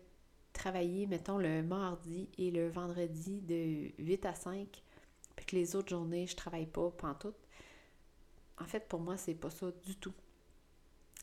travailler, 0.53 1.07
mettons, 1.07 1.38
le 1.38 1.62
mardi 1.62 2.29
et 2.38 2.51
le 2.51 2.69
vendredi 2.69 3.40
de 3.42 3.90
8 4.03 4.27
à 4.27 4.35
5, 4.35 4.83
puis 5.37 5.47
que 5.47 5.57
les 5.57 5.77
autres 5.77 5.90
journées, 5.90 6.27
je 6.27 6.37
travaille 6.37 6.66
pas 6.66 6.90
pantoute. 6.90 7.37
En 8.59 8.64
fait, 8.64 8.88
pour 8.88 9.01
moi, 9.01 9.16
c'est 9.16 9.35
pas 9.35 9.51
ça 9.51 9.71
du 9.85 9.97
tout. 9.97 10.14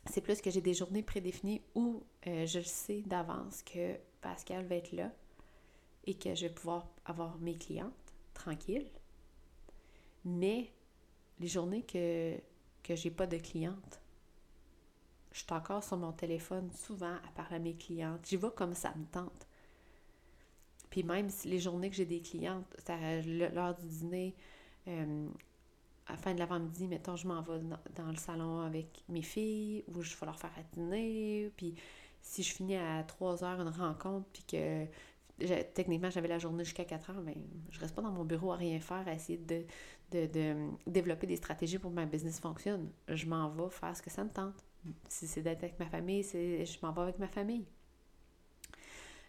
C'est 0.10 0.22
plus 0.22 0.42
que 0.42 0.52
j'ai 0.52 0.62
des 0.62 0.74
journées 0.74 1.04
prédéfinies 1.04 1.62
où 1.76 2.04
euh, 2.28 2.46
je 2.46 2.60
sais 2.60 3.02
d'avance 3.06 3.64
que 3.64 3.98
Pascal 4.22 4.66
va 4.66 4.76
être 4.76 4.92
là 4.92 5.12
et 6.06 6.16
que 6.16 6.36
je 6.36 6.48
vais 6.48 6.54
pouvoir 6.54 6.88
avoir 7.06 7.38
mes 7.38 7.58
clientes 7.58 7.94
tranquilles. 8.34 8.90
Mais 10.26 10.72
les 11.40 11.48
journées 11.48 11.84
que 11.84 12.38
que 12.84 12.96
j'ai 12.96 13.10
pas 13.10 13.26
de 13.26 13.38
clientes. 13.38 14.02
Je 15.32 15.40
suis 15.40 15.54
encore 15.54 15.84
sur 15.84 15.98
mon 15.98 16.12
téléphone 16.12 16.70
souvent 16.72 17.16
à 17.16 17.32
parler 17.34 17.56
à 17.56 17.60
mes 17.60 17.76
clientes. 17.76 18.26
J'y 18.28 18.38
vais 18.38 18.52
comme 18.56 18.76
ça 18.76 18.94
me 18.96 19.06
tente. 19.06 19.48
Puis 20.90 21.04
même 21.04 21.30
les 21.46 21.60
journées 21.60 21.90
que 21.90 21.96
j'ai 21.96 22.06
des 22.06 22.22
clientes, 22.22 22.68
l'heure 23.26 23.76
du 23.76 23.88
dîner, 23.88 24.36
euh, 24.88 25.28
à 26.08 26.14
la 26.14 26.18
fin 26.18 26.34
de 26.34 26.40
l'avant-midi, 26.40 26.88
mettons, 26.88 27.16
je 27.16 27.28
m'en 27.28 27.42
vais 27.42 27.60
dans, 27.96 28.10
le 28.10 28.18
salon 28.18 28.62
avec 28.62 29.04
mes 29.10 29.22
filles 29.22 29.84
ou 29.88 30.02
je 30.02 30.16
vais 30.18 30.26
leur 30.26 30.38
faire 30.38 30.52
à 30.58 30.64
dîner. 30.76 31.52
Puis 31.56 31.76
si 32.22 32.44
je 32.44 32.54
finis 32.54 32.76
à 32.76 33.04
3 33.04 33.44
heures 33.44 33.62
une 33.62 33.70
rencontre, 33.70 34.28
puis 34.34 34.44
que 34.44 34.86
techniquement 35.74 36.10
j'avais 36.10 36.28
la 36.28 36.40
journée 36.40 36.64
jusqu'à 36.64 36.86
4 36.86 37.10
heures, 37.12 37.22
mais 37.22 37.38
je 37.70 37.80
reste 37.80 37.96
pas 37.96 38.02
dans 38.02 38.12
mon 38.12 38.26
bureau 38.26 38.52
à 38.52 38.56
rien 38.56 38.80
faire, 38.80 39.08
à 39.08 39.14
essayer 39.14 39.38
de, 39.38 39.66
de, 40.12 40.56
développer 40.88 41.28
des 41.28 41.36
stratégies 41.36 41.80
pour 41.80 41.92
que 41.92 41.96
ma 41.96 42.06
business 42.06 42.40
fonctionne. 42.40 42.90
Je 43.08 43.26
m'en 43.26 43.50
vais 43.50 43.70
faire 43.70 43.96
ce 43.96 44.02
que 44.02 44.10
ça 44.10 44.24
me 44.24 44.30
tente. 44.30 44.64
Si 45.08 45.28
c'est 45.28 45.42
d'être 45.42 45.64
avec 45.64 45.80
ma 45.80 45.86
famille, 45.86 46.24
je 46.24 46.78
m'en 46.82 46.92
vais 46.92 47.02
avec 47.02 47.20
ma 47.20 47.28
famille. 47.28 47.66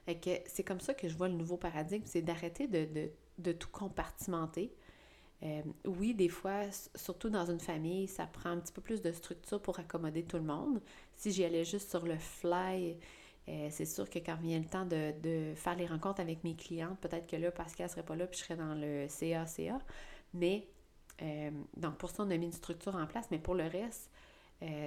c'est 0.07 0.65
comme 0.65 0.81
ça 0.81 0.95
que 0.95 1.09
je 1.09 1.17
vois 1.17 1.29
le 1.29 1.35
nouveau 1.35 1.57
paradigme, 1.57 2.05
c'est 2.07 2.23
d'arrêter 2.23 2.67
de, 2.67 3.53
tout 3.53 3.69
compartimenter. 3.71 4.75
Euh, 5.45 5.63
oui, 5.85 6.15
des 6.15 6.29
fois, 6.29 6.63
surtout 6.95 7.29
dans 7.29 7.51
une 7.51 7.61
famille, 7.61 8.09
ça 8.09 8.27
prend 8.27 8.51
un 8.51 8.59
petit 8.59 8.73
peu 8.73 8.81
plus 8.81 9.03
de 9.03 9.13
structure 9.13 9.61
pour 9.61 9.79
accommoder 9.79 10.25
tout 10.25 10.39
le 10.39 10.45
monde. 10.45 10.81
Si 11.17 11.33
j'y 11.33 11.45
allais 11.45 11.65
juste 11.65 11.91
sur 11.91 12.07
le 12.07 12.17
fly, 12.17 12.97
euh, 13.49 13.69
c'est 13.71 13.85
sûr 13.85 14.09
que 14.09 14.19
quand 14.19 14.37
vient 14.37 14.59
le 14.59 14.65
temps 14.65 14.87
de, 14.87 15.53
faire 15.55 15.77
les 15.77 15.87
rencontres 15.87 16.21
avec 16.21 16.45
mes 16.45 16.55
clientes, 16.55 16.99
peut-être 17.01 17.27
que 17.27 17.37
là, 17.37 17.51
Pascal 17.51 17.91
serait 17.91 18.03
pas 18.03 18.17
là, 18.17 18.27
puis 18.27 18.39
je 18.39 18.45
serais 18.45 18.57
dans 18.57 18.75
le 18.75 19.07
CA-CA. 19.09 19.79
Mais 20.33 20.67
euh, 21.23 21.51
donc, 21.77 21.99
pour 21.99 22.11
ça, 22.11 22.23
on 22.23 22.31
a 22.31 22.37
mis 22.39 22.47
une 22.47 22.53
structure 22.53 22.97
en 22.97 23.07
place, 23.07 23.27
mais 23.31 23.39
pour 23.39 23.55
le 23.55 23.65
reste, 23.65 24.11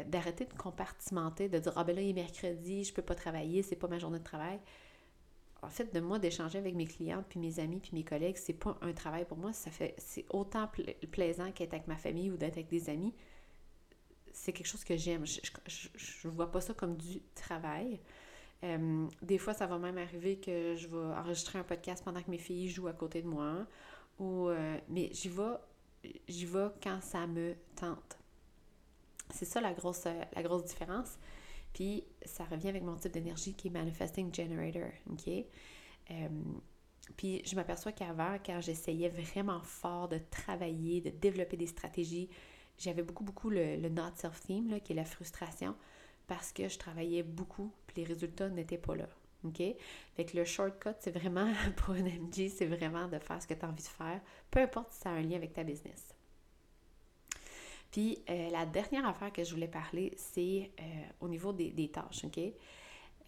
d'arrêter 0.08 0.46
de 0.46 0.54
compartimenter, 0.56 1.50
de 1.50 1.60
dire 1.60 1.72
Ah 1.76 1.84
ben 1.84 1.96
là, 1.96 2.02
il 2.02 2.10
est 2.10 2.14
mercredi, 2.14 2.84
je 2.84 2.92
peux 2.92 3.04
pas 3.04 3.14
travailler, 3.14 3.62
c'est 3.62 3.76
pas 3.76 3.88
ma 3.88 4.00
journée 4.00 4.18
de 4.18 4.24
travail. 4.24 4.60
En 5.64 5.70
fait, 5.70 5.94
de 5.94 6.00
moi, 6.00 6.20
d'échanger 6.20 6.60
avec 6.60 6.76
mes 6.76 6.86
clientes, 6.86 7.26
puis 7.28 7.40
mes 7.40 7.60
amis, 7.60 7.80
puis 7.80 7.92
mes 7.94 8.04
collègues, 8.04 8.38
c'est 8.38 8.54
pas 8.54 8.78
un 8.82 8.94
travail 8.94 9.26
pour 9.26 9.38
moi. 9.38 9.54
Ça 9.54 9.72
fait, 9.72 9.96
c'est 9.98 10.26
autant 10.30 10.70
plaisant 11.12 11.52
qu'être 11.52 11.74
avec 11.74 11.88
ma 11.88 11.98
famille 11.98 12.30
ou 12.30 12.38
d'être 12.38 12.54
avec 12.54 12.68
des 12.68 12.90
amis. 12.90 13.14
C'est 14.32 14.54
quelque 14.54 14.68
chose 14.68 14.84
que 14.84 14.96
j'aime. 14.96 15.26
Je, 15.26 15.40
je, 15.96 16.28
vois 16.28 16.52
pas 16.52 16.62
ça 16.62 16.74
comme 16.76 16.96
du 16.96 17.22
travail. 17.34 18.00
Euh, 18.64 19.08
des 19.22 19.40
fois, 19.40 19.54
ça 19.54 19.66
va 19.66 19.80
même 19.80 19.98
arriver 19.98 20.38
que 20.38 20.76
je 20.76 20.88
vais 20.88 21.16
enregistrer 21.16 21.58
un 21.58 21.64
podcast 21.64 22.04
pendant 22.04 22.22
que 22.22 22.30
mes 22.30 22.38
filles 22.38 22.70
jouent 22.70 22.88
à 22.88 22.94
côté 22.94 23.24
de 23.24 23.28
moi. 23.28 23.66
Ou, 24.20 24.50
euh, 24.50 24.78
mais 24.90 25.10
j'y 25.12 25.30
vais, 25.30 26.14
j'y 26.28 26.46
vais 26.46 26.68
quand 26.84 27.02
ça 27.02 27.26
me 27.26 27.56
tente. 27.76 28.18
C'est 29.32 29.46
ça 29.46 29.60
la 29.60 29.74
grosse, 29.74 30.06
la 30.06 30.44
grosse 30.44 30.66
différence. 30.66 31.18
Puis 31.78 32.04
ça 32.26 32.44
revient 32.46 32.70
avec 32.70 32.82
mon 32.82 32.96
type 32.96 33.12
d'énergie 33.12 33.54
qui 33.54 33.68
est 33.68 33.70
Manifesting 33.70 34.34
Generator. 34.34 34.90
OK? 35.12 35.28
Euh, 35.28 36.28
puis 37.16 37.44
je 37.46 37.56
m'aperçois 37.56 37.92
qu'avant, 37.92 38.40
quand 38.44 38.60
j'essayais 38.62 39.10
vraiment 39.10 39.62
fort 39.62 40.08
de 40.08 40.20
travailler, 40.32 41.02
de 41.02 41.12
développer 41.12 41.56
des 41.56 41.68
stratégies, 41.68 42.30
j'avais 42.80 43.04
beaucoup, 43.04 43.24
beaucoup 43.24 43.52
le, 43.52 43.78
not 43.90 44.16
self-theme, 44.16 44.82
qui 44.82 44.94
est 44.94 44.96
la 44.96 45.06
frustration, 45.06 45.76
parce 46.26 46.52
que 46.52 46.68
je 46.68 46.80
travaillais 46.80 47.22
beaucoup, 47.22 47.72
puis 47.86 48.02
les 48.02 48.06
résultats 48.06 48.50
n'étaient 48.50 48.80
pas 48.80 48.96
là. 48.96 49.08
OK? 49.44 49.62
Fait 50.16 50.26
que 50.26 50.36
le 50.36 50.46
shortcut, 50.46 50.96
c'est 51.00 51.16
vraiment, 51.16 51.54
pour 51.76 51.94
un 51.94 52.02
MG, 52.02 52.50
c'est 52.50 52.66
vraiment 52.66 53.08
de 53.08 53.20
faire 53.20 53.40
ce 53.40 53.46
que 53.46 53.54
tu 53.54 53.64
as 53.64 53.70
envie 53.70 53.84
de 53.84 53.88
faire, 53.88 54.20
peu 54.50 54.62
importe 54.62 54.94
si 54.94 55.02
ça 55.02 55.12
a 55.12 55.14
un 55.14 55.22
lien 55.22 55.36
avec 55.36 55.54
ta 55.54 55.64
business. 55.64 56.17
Puis 57.92 58.20
euh, 58.30 58.50
la 58.50 58.66
dernière 58.66 59.06
affaire 59.06 59.32
que 59.32 59.44
je 59.44 59.54
voulais 59.54 59.68
parler, 59.68 60.14
c'est 60.18 60.72
euh, 60.80 60.84
au 61.22 61.28
niveau 61.28 61.54
des, 61.54 61.90
tâches, 61.90 62.26
OK? 62.26 62.40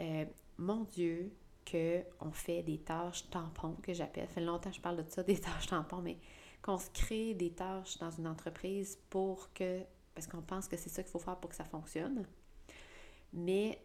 Euh, 0.01 0.25
mon 0.57 0.83
Dieu, 0.83 1.31
qu'on 1.69 2.31
fait 2.31 2.63
des 2.63 2.79
tâches 2.79 3.29
tampons, 3.29 3.75
que 3.81 3.93
j'appelle. 3.93 4.27
Ça 4.27 4.33
fait 4.35 4.41
longtemps 4.41 4.69
que 4.69 4.75
je 4.75 4.81
parle 4.81 5.03
de 5.03 5.09
ça, 5.09 5.23
des 5.23 5.39
tâches 5.39 5.67
tampons, 5.67 6.01
mais 6.01 6.17
qu'on 6.61 6.77
se 6.77 6.89
crée 6.89 7.33
des 7.33 7.51
tâches 7.51 7.97
dans 7.99 8.11
une 8.11 8.27
entreprise 8.27 8.97
pour 9.09 9.53
que, 9.53 9.81
parce 10.13 10.27
qu'on 10.27 10.41
pense 10.41 10.67
que 10.67 10.77
c'est 10.77 10.89
ça 10.89 11.03
qu'il 11.03 11.11
faut 11.11 11.19
faire 11.19 11.37
pour 11.37 11.49
que 11.49 11.55
ça 11.55 11.63
fonctionne. 11.63 12.25
Mais 13.31 13.81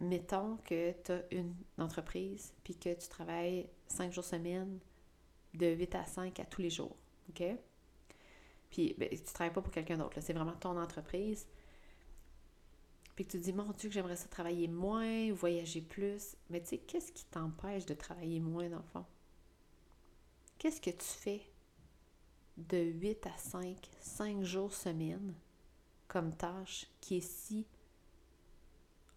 mettons 0.00 0.56
que 0.64 0.92
tu 1.04 1.12
as 1.12 1.22
une 1.30 1.54
entreprise 1.78 2.52
puis 2.64 2.74
que 2.74 2.94
tu 2.94 3.08
travailles 3.08 3.68
cinq 3.86 4.12
jours 4.12 4.24
semaine 4.24 4.78
de 5.54 5.66
8 5.66 5.94
à 5.94 6.04
5 6.04 6.40
à 6.40 6.44
tous 6.44 6.62
les 6.62 6.70
jours. 6.70 6.96
OK? 7.30 7.42
Puis 8.76 8.94
ben, 8.98 9.08
tu 9.08 9.16
ne 9.16 9.24
travailles 9.32 9.54
pas 9.54 9.62
pour 9.62 9.72
quelqu'un 9.72 9.96
d'autre, 9.96 10.20
c'est 10.20 10.34
vraiment 10.34 10.52
ton 10.52 10.78
entreprise. 10.78 11.46
Puis 13.14 13.24
que 13.24 13.30
tu 13.30 13.38
te 13.38 13.44
dis, 13.44 13.54
mon 13.54 13.72
Dieu, 13.72 13.88
que 13.88 13.94
j'aimerais 13.94 14.16
ça 14.16 14.28
travailler 14.28 14.68
moins, 14.68 15.32
voyager 15.32 15.80
plus. 15.80 16.36
Mais 16.50 16.60
tu 16.60 16.68
sais, 16.68 16.78
qu'est-ce 16.78 17.10
qui 17.10 17.24
t'empêche 17.24 17.86
de 17.86 17.94
travailler 17.94 18.38
moins 18.38 18.68
dans 18.68 18.76
le 18.76 18.82
fond? 18.82 19.06
Qu'est-ce 20.58 20.82
que 20.82 20.90
tu 20.90 21.06
fais 21.06 21.40
de 22.58 22.76
8 22.76 23.26
à 23.26 23.38
5, 23.38 23.78
5 23.98 24.42
jours 24.42 24.74
semaine 24.74 25.32
comme 26.06 26.36
tâche 26.36 26.86
qui 27.00 27.16
est 27.16 27.26
si 27.26 27.66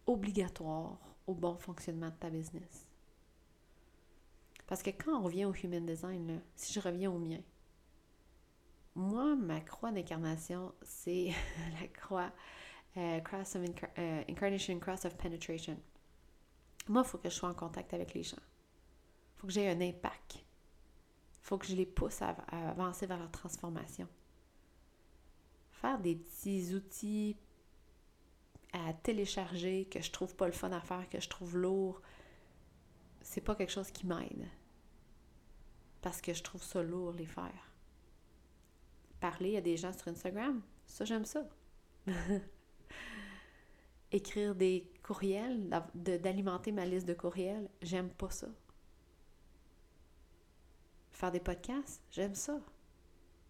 obligatoire 0.06 0.98
au 1.26 1.34
bon 1.34 1.58
fonctionnement 1.58 2.08
de 2.08 2.16
ta 2.16 2.30
business? 2.30 2.86
Parce 4.66 4.82
que 4.82 4.88
quand 4.88 5.20
on 5.20 5.24
revient 5.24 5.44
au 5.44 5.52
human 5.52 5.84
design, 5.84 6.40
si 6.56 6.72
je 6.72 6.80
reviens 6.80 7.12
au 7.12 7.18
mien, 7.18 7.42
moi, 8.94 9.36
ma 9.36 9.60
croix 9.60 9.92
d'incarnation, 9.92 10.74
c'est 10.82 11.32
la 11.80 11.88
croix 11.88 12.32
euh, 12.96 13.20
cross 13.20 13.54
of 13.54 13.62
euh, 13.98 14.24
Incarnation, 14.28 14.78
Cross 14.80 15.04
of 15.04 15.16
Penetration. 15.16 15.78
Moi, 16.88 17.02
il 17.04 17.08
faut 17.08 17.18
que 17.18 17.28
je 17.28 17.34
sois 17.34 17.48
en 17.48 17.54
contact 17.54 17.94
avec 17.94 18.14
les 18.14 18.22
gens. 18.22 18.36
Il 18.36 19.40
faut 19.40 19.46
que 19.46 19.52
j'ai 19.52 19.68
un 19.68 19.80
impact. 19.80 20.36
Il 20.36 21.42
faut 21.42 21.56
que 21.56 21.66
je 21.66 21.76
les 21.76 21.86
pousse 21.86 22.20
à, 22.20 22.30
avancer 22.50 23.06
vers 23.06 23.18
leur 23.18 23.30
transformation. 23.30 24.08
Faire 25.70 25.98
des 25.98 26.16
petits 26.16 26.74
outils 26.74 27.36
à 28.72 28.92
télécharger 28.92 29.86
que 29.86 30.02
je 30.02 30.10
trouve 30.10 30.34
pas 30.34 30.46
le 30.46 30.52
fun 30.52 30.72
à 30.72 30.80
faire, 30.80 31.08
que 31.08 31.20
je 31.20 31.28
trouve 31.28 31.56
lourd, 31.56 32.02
c'est 33.22 33.40
pas 33.40 33.54
quelque 33.54 33.72
chose 33.72 33.90
qui 33.90 34.06
m'aide. 34.06 34.48
Parce 36.02 36.20
que 36.20 36.34
je 36.34 36.42
trouve 36.42 36.62
ça 36.62 36.82
lourd 36.82 37.12
les 37.12 37.26
faire 37.26 37.69
parler 39.20 39.56
à 39.56 39.60
des 39.60 39.76
gens 39.76 39.92
sur 39.92 40.08
Instagram. 40.08 40.62
Ça, 40.86 41.04
j'aime 41.04 41.24
ça. 41.24 41.46
Écrire 44.12 44.54
des 44.54 44.90
courriels, 45.02 45.70
d'alimenter 45.94 46.72
ma 46.72 46.84
liste 46.84 47.06
de 47.06 47.14
courriels, 47.14 47.68
j'aime 47.82 48.10
pas 48.10 48.30
ça. 48.30 48.48
Faire 51.12 51.30
des 51.30 51.40
podcasts, 51.40 52.02
j'aime 52.10 52.34
ça. 52.34 52.60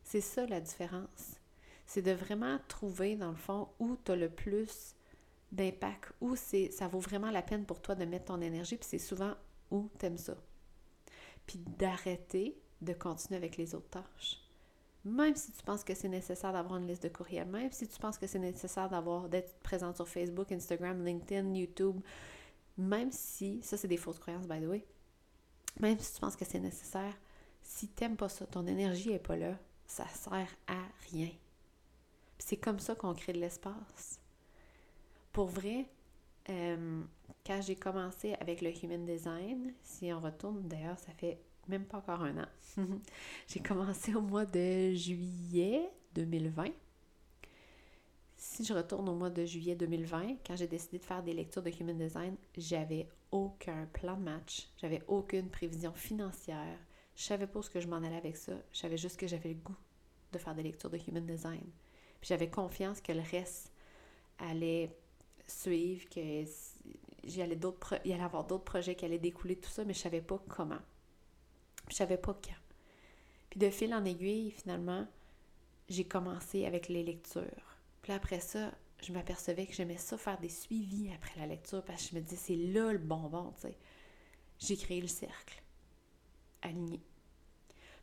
C'est 0.02 0.20
ça 0.20 0.44
la 0.46 0.60
différence. 0.60 1.38
C'est 1.86 2.02
de 2.02 2.12
vraiment 2.12 2.58
trouver, 2.68 3.16
dans 3.16 3.30
le 3.30 3.36
fond, 3.36 3.68
où 3.78 3.96
tu 4.04 4.12
as 4.12 4.16
le 4.16 4.28
plus 4.28 4.94
d'impact, 5.52 6.12
où 6.20 6.36
ça 6.36 6.88
vaut 6.88 7.00
vraiment 7.00 7.30
la 7.30 7.42
peine 7.42 7.64
pour 7.64 7.80
toi 7.80 7.94
de 7.94 8.04
mettre 8.04 8.26
ton 8.26 8.40
énergie, 8.40 8.76
puis 8.76 8.86
c'est 8.88 8.98
souvent 8.98 9.34
où 9.70 9.88
tu 9.98 10.06
aimes 10.06 10.18
ça. 10.18 10.36
Puis 11.46 11.58
d'arrêter 11.58 12.60
de 12.80 12.92
continuer 12.92 13.36
avec 13.36 13.56
les 13.56 13.74
autres 13.74 13.90
tâches. 13.90 14.49
Même 15.04 15.34
si 15.34 15.52
tu 15.52 15.62
penses 15.62 15.82
que 15.82 15.94
c'est 15.94 16.08
nécessaire 16.08 16.52
d'avoir 16.52 16.78
une 16.78 16.86
liste 16.86 17.02
de 17.02 17.08
courriels, 17.08 17.48
même 17.48 17.72
si 17.72 17.88
tu 17.88 17.98
penses 17.98 18.18
que 18.18 18.26
c'est 18.26 18.38
nécessaire 18.38 18.88
d'avoir 18.88 19.28
d'être 19.28 19.58
présente 19.60 19.96
sur 19.96 20.06
Facebook, 20.06 20.52
Instagram, 20.52 21.04
LinkedIn, 21.04 21.54
YouTube, 21.54 22.00
même 22.76 23.10
si, 23.10 23.62
ça 23.62 23.76
c'est 23.76 23.88
des 23.88 23.96
fausses 23.96 24.18
croyances 24.18 24.46
by 24.46 24.60
the 24.60 24.66
way, 24.66 24.86
même 25.80 25.98
si 25.98 26.14
tu 26.14 26.20
penses 26.20 26.36
que 26.36 26.44
c'est 26.44 26.58
nécessaire, 26.58 27.14
si 27.62 27.88
tu 27.88 28.02
n'aimes 28.02 28.16
pas 28.16 28.28
ça, 28.28 28.46
ton 28.46 28.66
énergie 28.66 29.10
n'est 29.10 29.18
pas 29.18 29.36
là, 29.36 29.58
ça 29.86 30.06
sert 30.08 30.54
à 30.66 30.82
rien. 31.10 31.30
C'est 32.38 32.56
comme 32.56 32.78
ça 32.78 32.94
qu'on 32.94 33.14
crée 33.14 33.32
de 33.32 33.38
l'espace. 33.38 34.20
Pour 35.32 35.46
vrai, 35.46 35.86
euh, 36.48 37.02
quand 37.46 37.60
j'ai 37.62 37.76
commencé 37.76 38.34
avec 38.34 38.60
le 38.60 38.70
Human 38.82 39.04
Design, 39.04 39.72
si 39.82 40.12
on 40.12 40.20
retourne, 40.20 40.66
d'ailleurs, 40.68 40.98
ça 40.98 41.12
fait 41.12 41.38
même 41.68 41.84
pas 41.84 41.98
encore 41.98 42.22
un 42.22 42.38
an. 42.38 42.48
j'ai 43.48 43.60
commencé 43.60 44.14
au 44.14 44.20
mois 44.20 44.46
de 44.46 44.92
juillet 44.94 45.90
2020. 46.14 46.70
Si 48.36 48.64
je 48.64 48.72
retourne 48.72 49.08
au 49.08 49.14
mois 49.14 49.30
de 49.30 49.44
juillet 49.44 49.76
2020, 49.76 50.36
quand 50.46 50.56
j'ai 50.56 50.66
décidé 50.66 50.98
de 50.98 51.04
faire 51.04 51.22
des 51.22 51.34
lectures 51.34 51.62
de 51.62 51.70
Human 51.70 51.98
Design, 51.98 52.36
j'avais 52.56 53.06
aucun 53.30 53.86
plan 53.92 54.16
de 54.16 54.22
match, 54.22 54.68
j'avais 54.78 55.02
aucune 55.08 55.50
prévision 55.50 55.92
financière, 55.92 56.78
je 57.14 57.22
savais 57.22 57.46
pas 57.46 57.60
où 57.60 57.62
je 57.62 57.86
m'en 57.86 57.96
allais 57.96 58.16
avec 58.16 58.36
ça, 58.36 58.54
je 58.72 58.78
savais 58.78 58.96
juste 58.96 59.18
que 59.18 59.26
j'avais 59.26 59.50
le 59.50 59.56
goût 59.56 59.76
de 60.32 60.38
faire 60.38 60.54
des 60.54 60.62
lectures 60.62 60.88
de 60.88 60.98
Human 61.06 61.26
Design. 61.26 61.60
Puis 62.20 62.28
j'avais 62.28 62.48
confiance 62.48 63.00
que 63.00 63.12
le 63.12 63.20
reste 63.20 63.72
allait 64.38 64.96
suivre, 65.46 66.08
que 66.08 66.44
j'allais 67.24 67.56
d'autres 67.56 68.00
il 68.04 68.12
allait 68.12 68.22
avoir 68.22 68.46
d'autres 68.46 68.64
projets 68.64 68.94
qui 68.94 69.04
allaient 69.04 69.18
découler 69.18 69.56
de 69.56 69.60
tout 69.60 69.70
ça, 69.70 69.84
mais 69.84 69.92
je 69.92 69.98
savais 69.98 70.22
pas 70.22 70.42
comment. 70.48 70.80
Je 71.88 71.94
savais 71.94 72.18
pas 72.18 72.34
quand. 72.34 72.54
Puis 73.50 73.58
de 73.58 73.70
fil 73.70 73.92
en 73.94 74.04
aiguille, 74.04 74.52
finalement, 74.52 75.06
j'ai 75.88 76.04
commencé 76.04 76.66
avec 76.66 76.88
les 76.88 77.02
lectures. 77.02 77.76
Puis 78.02 78.12
après 78.12 78.40
ça, 78.40 78.72
je 79.02 79.12
m'apercevais 79.12 79.66
que 79.66 79.72
j'aimais 79.72 79.96
ça 79.96 80.16
faire 80.16 80.38
des 80.38 80.48
suivis 80.48 81.10
après 81.14 81.38
la 81.40 81.46
lecture 81.46 81.84
parce 81.84 82.04
que 82.04 82.10
je 82.10 82.14
me 82.16 82.20
disais, 82.20 82.36
c'est 82.36 82.56
là 82.56 82.92
le 82.92 82.98
bonbon, 82.98 83.52
tu 83.56 83.62
sais. 83.62 83.78
J'ai 84.58 84.76
créé 84.76 85.00
le 85.00 85.08
cercle, 85.08 85.62
aligné. 86.62 87.00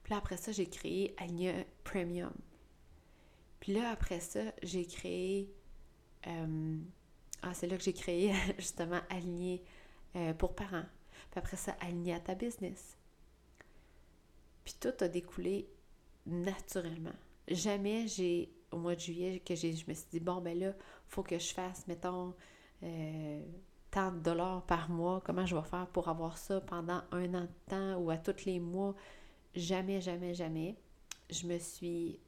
Puis 0.04 0.14
là, 0.14 0.18
après 0.18 0.38
ça, 0.38 0.52
j'ai 0.52 0.68
créé 0.68 1.14
Aligné 1.18 1.66
Premium. 1.84 2.34
Puis 3.60 3.74
là, 3.74 3.90
après 3.92 4.22
ça, 4.22 4.40
j'ai 4.64 4.86
créé. 4.86 5.54
Euh, 6.26 6.78
ah, 7.42 7.54
c'est 7.54 7.68
là 7.68 7.78
que 7.78 7.84
j'ai 7.84 7.94
créé 7.94 8.34
justement 8.58 9.02
Aligné 9.10 9.62
euh, 10.16 10.34
pour 10.34 10.56
parents. 10.56 10.86
Puis 11.30 11.40
après 11.40 11.58
ça, 11.58 11.76
Aligné 11.82 12.14
à 12.14 12.20
ta 12.20 12.36
business. 12.36 12.97
Puis 14.68 14.76
tout 14.82 15.02
a 15.02 15.08
découlé 15.08 15.66
naturellement. 16.26 17.14
Jamais 17.48 18.06
j'ai, 18.06 18.52
au 18.70 18.78
mois 18.78 18.96
de 18.96 19.00
juillet, 19.00 19.40
que 19.40 19.56
j'ai, 19.56 19.72
je 19.72 19.86
me 19.88 19.94
suis 19.94 20.08
dit, 20.12 20.20
bon, 20.20 20.42
ben 20.42 20.60
là, 20.60 20.74
faut 21.08 21.24
que 21.24 21.40
je 21.40 21.54
fasse, 21.54 21.88
mettons, 21.88 22.36
euh, 22.84 23.42
tant 23.92 24.12
de 24.12 24.20
dollars 24.20 24.66
par 24.66 24.90
mois, 24.90 25.22
comment 25.24 25.46
je 25.46 25.56
vais 25.56 25.64
faire 25.64 25.88
pour 25.88 26.10
avoir 26.10 26.38
ça 26.38 26.60
pendant 26.60 27.02
un 27.14 27.34
an 27.34 27.44
de 27.44 27.70
temps 27.70 27.96
ou 27.96 28.10
à 28.10 28.18
tous 28.18 28.44
les 28.44 28.60
mois? 28.60 28.94
Jamais, 29.56 30.02
jamais, 30.02 30.34
jamais. 30.34 30.76
Je 31.30 31.48
me 31.48 31.60
suis. 31.60 32.20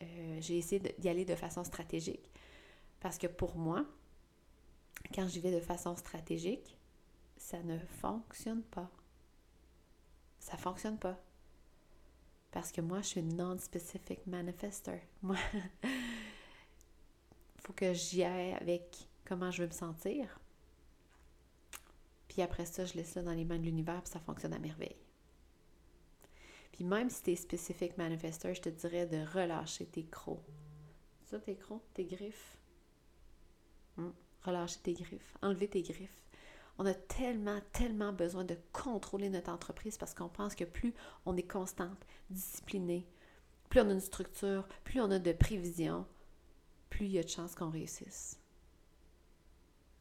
Euh, 0.00 0.38
j'ai 0.40 0.58
essayé 0.58 0.94
d'y 0.96 1.08
aller 1.08 1.24
de 1.24 1.34
façon 1.34 1.64
stratégique. 1.64 2.30
Parce 3.00 3.18
que 3.18 3.26
pour 3.26 3.56
moi, 3.56 3.84
quand 5.12 5.26
j'y 5.26 5.40
vais 5.40 5.50
de 5.50 5.60
façon 5.60 5.96
stratégique, 5.96 6.78
ça 7.36 7.60
ne 7.64 7.80
fonctionne 8.00 8.62
pas. 8.62 8.88
Ça 10.38 10.56
fonctionne 10.56 10.98
pas. 10.98 11.20
Parce 12.50 12.72
que 12.72 12.80
moi, 12.80 13.02
je 13.02 13.06
suis 13.08 13.22
non-specific 13.22 14.26
manifester. 14.26 15.00
Moi, 15.22 15.36
faut 17.58 17.72
que 17.74 17.92
j'y 17.92 18.24
aille 18.24 18.54
avec 18.54 19.08
comment 19.26 19.50
je 19.50 19.62
veux 19.62 19.68
me 19.68 19.72
sentir. 19.72 20.40
Puis 22.28 22.40
après 22.40 22.64
ça, 22.64 22.84
je 22.86 22.94
laisse 22.94 23.10
ça 23.10 23.22
dans 23.22 23.32
les 23.32 23.44
mains 23.44 23.58
de 23.58 23.64
l'univers, 23.64 24.00
puis 24.02 24.10
ça 24.10 24.20
fonctionne 24.20 24.54
à 24.54 24.58
merveille. 24.58 24.96
Puis 26.72 26.84
même 26.84 27.10
si 27.10 27.22
tu 27.22 27.32
es 27.32 27.36
specific 27.36 27.98
manifester, 27.98 28.54
je 28.54 28.62
te 28.62 28.68
dirais 28.68 29.06
de 29.06 29.18
relâcher 29.18 29.84
tes 29.84 30.04
crocs. 30.04 30.40
Ça, 31.24 31.38
tes 31.38 31.56
crocs, 31.56 31.82
tes 31.92 32.04
griffes? 32.04 32.56
Hmm. 33.96 34.12
Relâcher 34.42 34.78
tes 34.82 34.94
griffes. 34.94 35.36
Enlever 35.42 35.68
tes 35.68 35.82
griffes. 35.82 36.27
On 36.78 36.86
a 36.86 36.94
tellement, 36.94 37.60
tellement 37.72 38.12
besoin 38.12 38.44
de 38.44 38.56
contrôler 38.72 39.28
notre 39.30 39.50
entreprise 39.50 39.98
parce 39.98 40.14
qu'on 40.14 40.28
pense 40.28 40.54
que 40.54 40.64
plus 40.64 40.94
on 41.26 41.36
est 41.36 41.42
constante, 41.42 42.06
disciplinée, 42.30 43.06
plus 43.68 43.80
on 43.80 43.88
a 43.88 43.92
une 43.92 44.00
structure, 44.00 44.66
plus 44.84 45.00
on 45.00 45.10
a 45.10 45.18
de 45.18 45.32
prévisions, 45.32 46.06
plus 46.88 47.06
il 47.06 47.12
y 47.12 47.18
a 47.18 47.22
de 47.22 47.28
chances 47.28 47.54
qu'on 47.54 47.70
réussisse. 47.70 48.38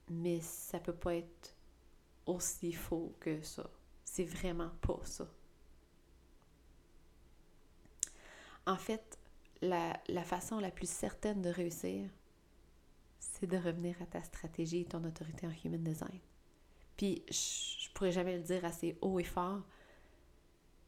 Mais 0.09 0.39
ça 0.41 0.79
peut 0.79 0.93
pas 0.93 1.15
être 1.15 1.55
aussi 2.25 2.71
faux 2.73 3.13
que 3.19 3.41
ça. 3.41 3.69
C'est 4.05 4.23
vraiment 4.23 4.71
pas 4.81 4.99
ça. 5.03 5.27
En 8.65 8.77
fait, 8.77 9.17
la, 9.61 9.99
la 10.07 10.23
façon 10.23 10.59
la 10.59 10.71
plus 10.71 10.89
certaine 10.89 11.41
de 11.41 11.49
réussir, 11.49 12.09
c'est 13.19 13.47
de 13.47 13.57
revenir 13.57 14.01
à 14.01 14.05
ta 14.05 14.21
stratégie 14.23 14.81
et 14.81 14.85
ton 14.85 15.03
autorité 15.03 15.47
en 15.47 15.51
human 15.63 15.83
design. 15.83 16.19
Puis, 16.97 17.23
je, 17.29 17.89
pourrais 17.93 18.11
jamais 18.11 18.37
le 18.37 18.43
dire 18.43 18.65
assez 18.65 18.97
haut 19.01 19.19
et 19.19 19.23
fort, 19.23 19.61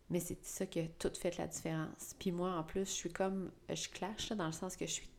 mais 0.10 0.20
c'est 0.20 0.44
ça 0.44 0.66
qui 0.66 0.80
a 0.80 0.88
tout 0.88 1.12
fait 1.14 1.38
la 1.38 1.48
différence. 1.48 2.16
Puis 2.20 2.32
moi, 2.32 2.52
en 2.56 2.64
plus, 2.64 2.86
je 2.86 2.92
suis 2.92 3.14
comme, 3.14 3.52
je 3.70 3.88
clash 3.90 4.32
dans 4.32 4.48
le 4.48 4.52
sens 4.52 4.76
que 4.76 4.88
je 4.88 4.92
suis 4.92 5.10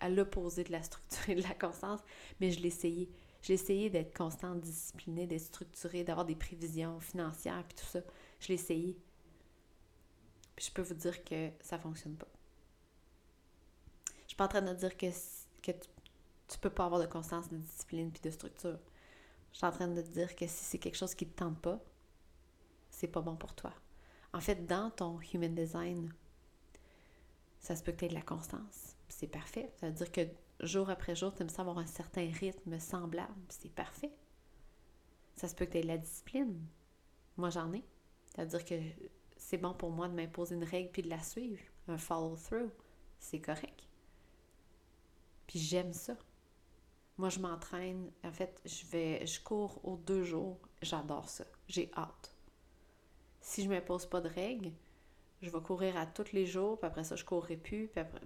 à 0.00 0.08
l'opposé 0.08 0.64
de 0.64 0.72
la 0.72 0.82
structure 0.82 1.28
et 1.28 1.34
de 1.34 1.42
la 1.42 1.54
constance, 1.54 2.00
mais 2.40 2.50
je 2.50 2.60
l'ai 2.60 2.68
essayé. 2.68 3.10
Je 3.42 3.48
l'ai 3.48 3.54
essayé 3.54 3.90
d'être 3.90 4.16
constante, 4.16 4.60
disciplinée, 4.60 5.26
d'être 5.26 5.42
structurée, 5.42 6.02
d'avoir 6.02 6.24
des 6.24 6.34
prévisions 6.34 6.98
financières, 7.00 7.62
puis 7.64 7.76
tout 7.76 7.90
ça. 7.90 8.00
Je 8.40 8.48
l'ai 8.48 8.54
essayé. 8.54 8.96
Puis 10.56 10.66
je 10.66 10.72
peux 10.72 10.82
vous 10.82 10.94
dire 10.94 11.22
que 11.24 11.50
ça 11.60 11.78
fonctionne 11.78 12.16
pas. 12.16 12.28
Je 14.22 14.28
suis 14.28 14.36
pas 14.36 14.46
en 14.46 14.48
train 14.48 14.62
de 14.62 14.72
dire 14.74 14.96
que, 14.96 15.06
que 15.62 15.72
tu, 15.72 15.88
tu 16.48 16.58
peux 16.58 16.70
pas 16.70 16.86
avoir 16.86 17.00
de 17.00 17.06
constance, 17.06 17.48
de 17.48 17.56
discipline 17.58 18.10
puis 18.10 18.22
de 18.22 18.30
structure. 18.30 18.78
Je 19.58 19.66
suis 19.66 19.66
en 19.66 19.72
train 19.72 19.88
de 19.88 20.00
te 20.00 20.10
dire 20.10 20.36
que 20.36 20.46
si 20.46 20.62
c'est 20.64 20.78
quelque 20.78 20.94
chose 20.94 21.16
qui 21.16 21.26
te 21.26 21.36
tente 21.36 21.60
pas, 21.60 21.80
c'est 22.90 23.08
pas 23.08 23.20
bon 23.20 23.34
pour 23.34 23.56
toi. 23.56 23.72
En 24.32 24.38
fait, 24.38 24.66
dans 24.66 24.88
ton 24.92 25.18
human 25.34 25.52
design, 25.52 26.14
ça 27.58 27.74
se 27.74 27.82
peut 27.82 27.90
que 27.90 27.96
tu 27.96 28.04
aies 28.04 28.08
de 28.08 28.14
la 28.14 28.22
constance. 28.22 28.94
C'est 29.08 29.26
parfait. 29.26 29.72
Ça 29.80 29.88
veut 29.88 29.94
dire 29.94 30.12
que 30.12 30.20
jour 30.60 30.90
après 30.90 31.16
jour, 31.16 31.34
tu 31.34 31.42
aimes 31.42 31.48
ça 31.48 31.62
avoir 31.62 31.78
un 31.78 31.88
certain 31.88 32.30
rythme 32.30 32.78
semblable. 32.78 33.34
C'est 33.48 33.74
parfait. 33.74 34.12
Ça 35.34 35.48
se 35.48 35.56
peut 35.56 35.66
que 35.66 35.72
tu 35.72 35.78
aies 35.78 35.82
de 35.82 35.88
la 35.88 35.98
discipline. 35.98 36.64
Moi, 37.36 37.50
j'en 37.50 37.72
ai. 37.72 37.82
Ça 38.36 38.44
veut 38.44 38.50
dire 38.50 38.64
que 38.64 38.80
c'est 39.36 39.58
bon 39.58 39.74
pour 39.74 39.90
moi 39.90 40.06
de 40.06 40.14
m'imposer 40.14 40.54
une 40.54 40.62
règle 40.62 40.92
puis 40.92 41.02
de 41.02 41.10
la 41.10 41.20
suivre. 41.20 41.64
Un 41.88 41.98
follow-through. 41.98 42.70
C'est 43.18 43.40
correct. 43.40 43.88
Puis 45.48 45.58
j'aime 45.58 45.92
ça. 45.92 46.14
Moi, 47.18 47.28
je 47.30 47.40
m'entraîne. 47.40 48.10
En 48.24 48.32
fait, 48.32 48.60
je 48.64 48.86
vais, 48.86 49.26
je 49.26 49.40
cours 49.40 49.80
aux 49.84 49.96
deux 49.96 50.22
jours. 50.22 50.58
J'adore 50.82 51.28
ça. 51.28 51.44
J'ai 51.66 51.90
hâte. 51.96 52.34
Si 53.40 53.62
je 53.62 53.68
ne 53.68 53.74
m'impose 53.74 54.06
pas 54.06 54.20
de 54.20 54.28
règles, 54.28 54.72
je 55.42 55.50
vais 55.50 55.60
courir 55.60 55.96
à 55.96 56.06
tous 56.06 56.32
les 56.32 56.46
jours, 56.46 56.78
puis 56.78 56.86
après 56.86 57.04
ça, 57.04 57.16
je 57.16 57.22
ne 57.22 57.28
courrai 57.28 57.56
plus, 57.56 57.88
puis, 57.88 58.00
après, 58.00 58.20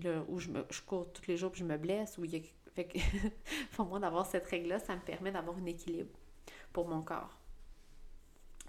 là, 0.00 0.24
où 0.28 0.38
je, 0.38 0.48
me, 0.48 0.66
cours 0.86 1.12
tous 1.12 1.26
les 1.26 1.36
jours, 1.36 1.50
puis 1.50 1.60
je 1.60 1.64
me 1.64 1.76
blesse, 1.76 2.18
il. 2.22 2.42
Fait 2.74 2.86
que, 2.86 2.98
pour 3.72 3.86
moi, 3.86 3.98
d'avoir 3.98 4.26
cette 4.26 4.46
règle-là, 4.46 4.78
ça 4.78 4.94
me 4.94 5.00
permet 5.00 5.32
d'avoir 5.32 5.56
un 5.56 5.66
équilibre 5.66 6.10
pour 6.72 6.86
mon 6.86 7.02
corps. 7.02 7.36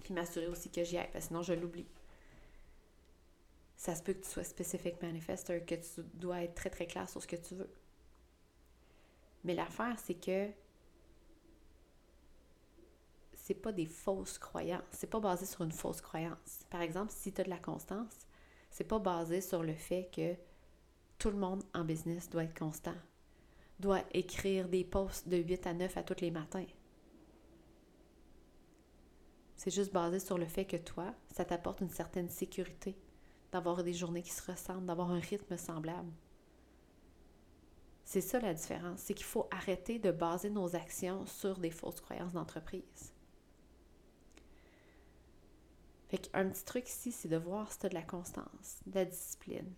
Puis 0.02 0.14
m'assurer 0.14 0.48
aussi 0.48 0.70
que 0.70 0.82
j'y 0.84 0.98
aille, 0.98 1.10
parce 1.12 1.26
que 1.26 1.28
sinon, 1.28 1.42
je 1.42 1.52
l'oublie. 1.52 1.86
Ça 3.76 3.94
se 3.94 4.02
peut 4.02 4.12
que 4.14 4.24
tu 4.24 4.30
sois 4.30 4.44
spécifique 4.44 5.00
manifester, 5.00 5.62
que 5.64 5.74
tu 5.74 6.02
dois 6.14 6.42
être 6.42 6.54
très, 6.54 6.70
très 6.70 6.86
clair 6.86 7.08
sur 7.08 7.22
ce 7.22 7.26
que 7.26 7.36
tu 7.36 7.54
veux. 7.54 7.70
Mais 9.44 9.54
l'affaire, 9.54 9.98
c'est 9.98 10.14
que 10.14 10.50
c'est 13.34 13.54
pas 13.54 13.72
des 13.72 13.86
fausses 13.86 14.38
croyances. 14.38 14.82
C'est 14.92 15.10
pas 15.10 15.20
basé 15.20 15.46
sur 15.46 15.62
une 15.62 15.72
fausse 15.72 16.00
croyance. 16.00 16.60
Par 16.70 16.82
exemple, 16.82 17.12
si 17.14 17.32
tu 17.32 17.40
as 17.40 17.44
de 17.44 17.50
la 17.50 17.58
constance, 17.58 18.28
c'est 18.70 18.84
pas 18.84 18.98
basé 18.98 19.40
sur 19.40 19.62
le 19.62 19.74
fait 19.74 20.08
que 20.14 20.36
tout 21.18 21.30
le 21.30 21.36
monde 21.36 21.64
en 21.74 21.84
business 21.84 22.30
doit 22.30 22.44
être 22.44 22.58
constant, 22.58 22.94
doit 23.80 24.02
écrire 24.12 24.68
des 24.68 24.84
posts 24.84 25.28
de 25.28 25.38
8 25.38 25.66
à 25.66 25.74
9 25.74 25.96
à 25.96 26.02
tous 26.02 26.20
les 26.20 26.30
matins. 26.30 26.66
C'est 29.56 29.74
juste 29.74 29.92
basé 29.92 30.20
sur 30.20 30.38
le 30.38 30.46
fait 30.46 30.64
que 30.64 30.76
toi, 30.76 31.12
ça 31.34 31.44
t'apporte 31.44 31.80
une 31.80 31.90
certaine 31.90 32.30
sécurité 32.30 32.96
d'avoir 33.52 33.82
des 33.82 33.92
journées 33.92 34.22
qui 34.22 34.30
se 34.30 34.50
ressemblent, 34.50 34.86
d'avoir 34.86 35.10
un 35.10 35.18
rythme 35.18 35.56
semblable. 35.56 36.12
C'est 38.10 38.20
ça 38.20 38.40
la 38.40 38.54
différence, 38.54 38.98
c'est 38.98 39.14
qu'il 39.14 39.24
faut 39.24 39.46
arrêter 39.52 40.00
de 40.00 40.10
baser 40.10 40.50
nos 40.50 40.74
actions 40.74 41.26
sur 41.26 41.60
des 41.60 41.70
fausses 41.70 42.00
croyances 42.00 42.32
d'entreprise. 42.32 43.14
Fait 46.08 46.28
un 46.34 46.48
petit 46.48 46.64
truc 46.64 46.88
ici, 46.88 47.12
c'est 47.12 47.28
de 47.28 47.36
voir 47.36 47.70
si 47.70 47.78
tu 47.78 47.86
as 47.86 47.88
de 47.88 47.94
la 47.94 48.02
constance, 48.02 48.80
de 48.84 48.96
la 48.96 49.04
discipline. 49.04 49.72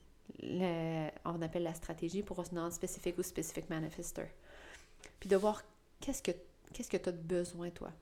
on 1.27 1.42
appelle 1.42 1.64
la 1.64 1.75
stratégie 1.75 2.23
pour 2.23 2.40
un 2.40 2.71
spécifique 2.71 3.18
ou 3.18 3.23
spécifique 3.23 3.68
manifester. 3.68 4.29
Puis 5.21 5.29
de 5.29 5.37
voir 5.37 5.62
qu'est-ce 6.01 6.23
que 6.23 6.33
qu'est-ce 6.73 6.88
que 6.88 6.97
tu 6.97 7.11
as 7.11 7.12
de 7.12 7.18
besoin, 7.18 7.68
toi. 7.68 7.92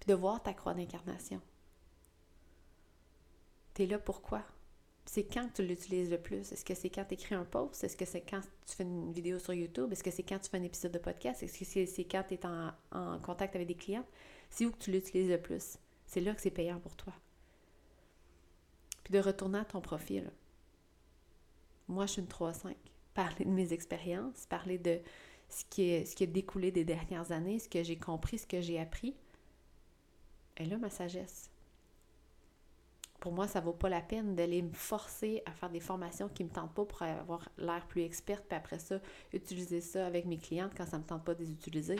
Puis 0.00 0.08
de 0.08 0.14
voir 0.14 0.42
ta 0.42 0.52
croix 0.52 0.74
d'incarnation. 0.74 1.40
Tu 3.74 3.84
es 3.84 3.86
là 3.86 4.00
pourquoi? 4.00 4.42
C'est 5.10 5.24
quand 5.24 5.48
tu 5.54 5.62
l'utilises 5.62 6.10
le 6.10 6.18
plus? 6.18 6.52
Est-ce 6.52 6.66
que 6.66 6.74
c'est 6.74 6.90
quand 6.90 7.06
tu 7.06 7.14
écris 7.14 7.34
un 7.34 7.46
post? 7.46 7.82
Est-ce 7.82 7.96
que 7.96 8.04
c'est 8.04 8.20
quand 8.20 8.42
tu 8.66 8.76
fais 8.76 8.82
une 8.82 9.10
vidéo 9.10 9.38
sur 9.38 9.54
YouTube? 9.54 9.90
Est-ce 9.90 10.04
que 10.04 10.10
c'est 10.10 10.22
quand 10.22 10.38
tu 10.38 10.50
fais 10.50 10.58
un 10.58 10.62
épisode 10.62 10.92
de 10.92 10.98
podcast? 10.98 11.42
Est-ce 11.42 11.58
que 11.60 11.86
c'est 11.86 12.04
quand 12.04 12.24
tu 12.28 12.34
es 12.34 12.44
en, 12.44 12.72
en 12.92 13.18
contact 13.18 13.56
avec 13.56 13.66
des 13.66 13.74
clients? 13.74 14.04
C'est 14.50 14.66
où 14.66 14.70
que 14.70 14.76
tu 14.76 14.90
l'utilises 14.90 15.30
le 15.30 15.40
plus? 15.40 15.78
C'est 16.04 16.20
là 16.20 16.34
que 16.34 16.42
c'est 16.42 16.50
payant 16.50 16.78
pour 16.78 16.94
toi. 16.94 17.14
Puis 19.02 19.14
de 19.14 19.18
retourner 19.18 19.60
à 19.60 19.64
ton 19.64 19.80
profil. 19.80 20.30
Moi, 21.88 22.04
je 22.04 22.12
suis 22.12 22.20
une 22.20 22.28
3-5. 22.28 22.74
Parler 23.14 23.46
de 23.46 23.50
mes 23.50 23.72
expériences, 23.72 24.44
parler 24.44 24.76
de 24.76 25.00
ce 25.48 25.64
qui, 25.70 25.84
est, 25.84 26.04
ce 26.04 26.16
qui 26.16 26.24
a 26.24 26.26
découlé 26.26 26.70
des 26.70 26.84
dernières 26.84 27.32
années, 27.32 27.58
ce 27.58 27.70
que 27.70 27.82
j'ai 27.82 27.96
compris, 27.96 28.36
ce 28.36 28.46
que 28.46 28.60
j'ai 28.60 28.78
appris. 28.78 29.16
Et 30.58 30.66
là, 30.66 30.76
ma 30.76 30.90
sagesse. 30.90 31.48
Pour 33.20 33.32
moi, 33.32 33.48
ça 33.48 33.60
vaut 33.60 33.72
pas 33.72 33.88
la 33.88 34.00
peine 34.00 34.36
d'aller 34.36 34.62
me 34.62 34.72
forcer 34.72 35.42
à 35.44 35.52
faire 35.52 35.70
des 35.70 35.80
formations 35.80 36.28
qui 36.28 36.44
me 36.44 36.50
tentent 36.50 36.74
pas 36.74 36.84
pour 36.84 37.02
avoir 37.02 37.48
l'air 37.58 37.84
plus 37.88 38.02
experte, 38.02 38.44
puis 38.46 38.56
après 38.56 38.78
ça, 38.78 39.00
utiliser 39.32 39.80
ça 39.80 40.06
avec 40.06 40.24
mes 40.24 40.38
clientes 40.38 40.72
quand 40.76 40.86
ça 40.86 40.98
me 40.98 41.04
tente 41.04 41.24
pas 41.24 41.34
de 41.34 41.40
les 41.40 41.50
utiliser. 41.50 41.98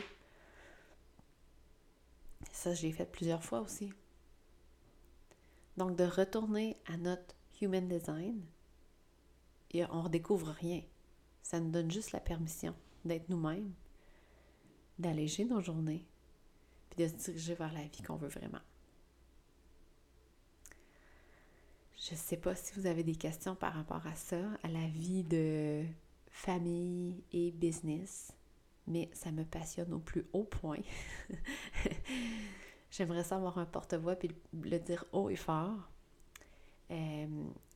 Ça, 2.53 2.73
je 2.73 2.83
l'ai 2.83 2.93
fait 2.93 3.05
plusieurs 3.05 3.43
fois 3.43 3.59
aussi. 3.59 3.91
Donc, 5.75 5.97
de 5.97 6.05
retourner 6.05 6.77
à 6.85 6.95
notre 6.95 7.35
human 7.61 7.87
design, 7.87 8.41
et 9.71 9.85
on 9.85 10.03
redécouvre 10.03 10.47
rien. 10.47 10.81
Ça 11.43 11.59
nous 11.59 11.69
donne 11.69 11.91
juste 11.91 12.11
la 12.11 12.19
permission 12.19 12.73
d'être 13.05 13.29
nous-mêmes, 13.29 13.73
d'alléger 14.97 15.45
nos 15.45 15.61
journées, 15.61 16.05
puis 16.89 17.03
de 17.03 17.09
se 17.09 17.15
diriger 17.15 17.55
vers 17.55 17.73
la 17.73 17.83
vie 17.83 18.01
qu'on 18.01 18.15
veut 18.15 18.29
vraiment. 18.29 18.59
Je 22.01 22.13
ne 22.13 22.17
sais 22.17 22.37
pas 22.37 22.55
si 22.55 22.73
vous 22.79 22.85
avez 22.85 23.03
des 23.03 23.15
questions 23.15 23.55
par 23.55 23.73
rapport 23.73 24.05
à 24.07 24.15
ça, 24.15 24.37
à 24.63 24.67
la 24.67 24.87
vie 24.87 25.23
de 25.23 25.83
famille 26.29 27.23
et 27.33 27.51
business 27.51 28.33
mais 28.89 29.09
ça 29.13 29.31
me 29.31 29.45
passionne 29.45 29.93
au 29.93 29.99
plus 29.99 30.25
haut 30.33 30.43
point. 30.43 30.81
J'aimerais 32.91 33.23
ça 33.23 33.35
avoir 33.35 33.59
un 33.59 33.65
porte-voix 33.65 34.15
puis 34.15 34.31
le 34.61 34.79
dire 34.79 35.05
haut 35.13 35.29
et 35.29 35.35
fort. 35.35 35.89
Euh, 36.91 37.27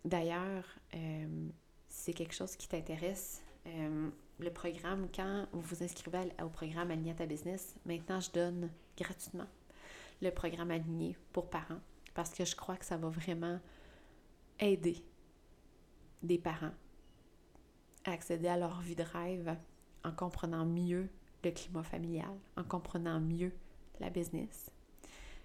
d'ailleurs, 0.04 0.66
euh, 0.96 1.50
si 1.88 2.06
c'est 2.06 2.14
quelque 2.14 2.34
chose 2.34 2.56
qui 2.56 2.68
t'intéresse, 2.68 3.44
euh, 3.68 4.10
le 4.40 4.50
programme, 4.50 5.08
quand 5.16 5.46
vous 5.54 5.62
vous 5.62 5.84
inscrivez 5.84 6.32
au 6.44 6.50
programme 6.50 6.90
Aligné 6.90 7.12
à 7.12 7.16
ta 7.16 7.28
business, 7.28 7.76
maintenant 7.86 8.20
je 8.20 8.32
donne 8.32 8.70
gratuitement 8.98 9.48
le 10.22 10.32
programme 10.32 10.72
Aligné 10.72 11.16
pour 11.32 11.50
parents 11.50 11.80
parce 12.16 12.32
que 12.32 12.44
je 12.44 12.56
crois 12.56 12.76
que 12.76 12.86
ça 12.86 12.98
va 12.98 13.10
vraiment 13.10 13.60
aider 14.60 15.04
des 16.22 16.38
parents 16.38 16.74
à 18.06 18.12
accéder 18.12 18.48
à 18.48 18.58
leur 18.58 18.82
vie 18.82 18.96
de 18.96 19.04
rêve 19.04 19.56
en 20.04 20.12
comprenant 20.12 20.66
mieux 20.66 21.10
le 21.44 21.52
climat 21.52 21.84
familial, 21.84 22.38
en 22.58 22.64
comprenant 22.64 23.20
mieux 23.20 23.54
la 24.00 24.10
business. 24.10 24.70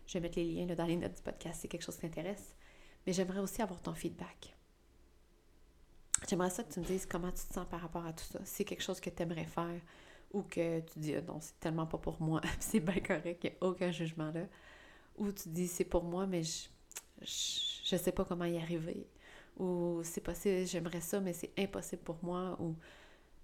Je 0.07 0.14
vais 0.14 0.21
mettre 0.21 0.38
les 0.38 0.44
liens 0.44 0.66
là, 0.66 0.75
dans 0.75 0.87
les 0.87 0.97
notes 0.97 1.16
du 1.16 1.23
podcast 1.23 1.57
si 1.57 1.62
c'est 1.62 1.68
quelque 1.68 1.83
chose 1.83 1.97
qui 1.97 2.03
t'intéresse. 2.03 2.57
Mais 3.07 3.12
j'aimerais 3.12 3.40
aussi 3.40 3.62
avoir 3.62 3.81
ton 3.81 3.94
feedback. 3.94 4.57
J'aimerais 6.29 6.51
ça 6.51 6.64
que 6.64 6.73
tu 6.73 6.81
me 6.81 6.85
dises 6.85 7.07
comment 7.07 7.31
tu 7.31 7.47
te 7.47 7.55
sens 7.55 7.66
par 7.68 7.81
rapport 7.81 8.05
à 8.05 8.12
tout 8.12 8.25
ça. 8.25 8.40
C'est 8.44 8.64
quelque 8.64 8.83
chose 8.83 9.01
que 9.01 9.11
tu 9.11 9.23
aimerais 9.23 9.44
faire 9.44 9.81
ou 10.33 10.42
que 10.42 10.81
tu 10.81 10.99
dis 10.99 11.14
ah 11.14 11.23
non, 11.23 11.40
c'est 11.40 11.59
tellement 11.61 11.87
pas 11.87 11.99
pour 11.99 12.21
moi, 12.21 12.40
c'est 12.61 12.81
bien 12.81 13.01
correct, 13.01 13.44
il 13.44 13.51
n'y 13.51 13.57
a 13.57 13.66
aucun 13.66 13.90
jugement 13.90 14.31
là. 14.31 14.47
Ou 15.16 15.33
tu 15.33 15.49
dis 15.49 15.68
c'est 15.68 15.85
pour 15.85 16.05
moi, 16.05 16.27
mais 16.27 16.42
je, 16.42 16.68
sais 17.96 18.12
pas 18.12 18.24
comment 18.24 18.44
y 18.44 18.59
arriver. 18.59 19.07
Ou 19.59 20.01
c'est 20.05 20.20
possible, 20.20 20.66
j'aimerais 20.66 21.01
ça, 21.01 21.20
mais 21.20 21.33
c'est 21.33 21.53
impossible 21.59 22.03
pour 22.03 22.18
moi. 22.22 22.57
Ou 22.61 22.77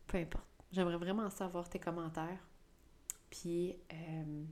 peu 0.06 0.18
importe. 0.18 0.46
J'aimerais 0.72 0.96
vraiment 0.96 1.30
savoir 1.30 1.68
tes 1.68 1.78
commentaires. 1.78 2.38
Puis, 3.30 3.76
euh, 3.92 4.44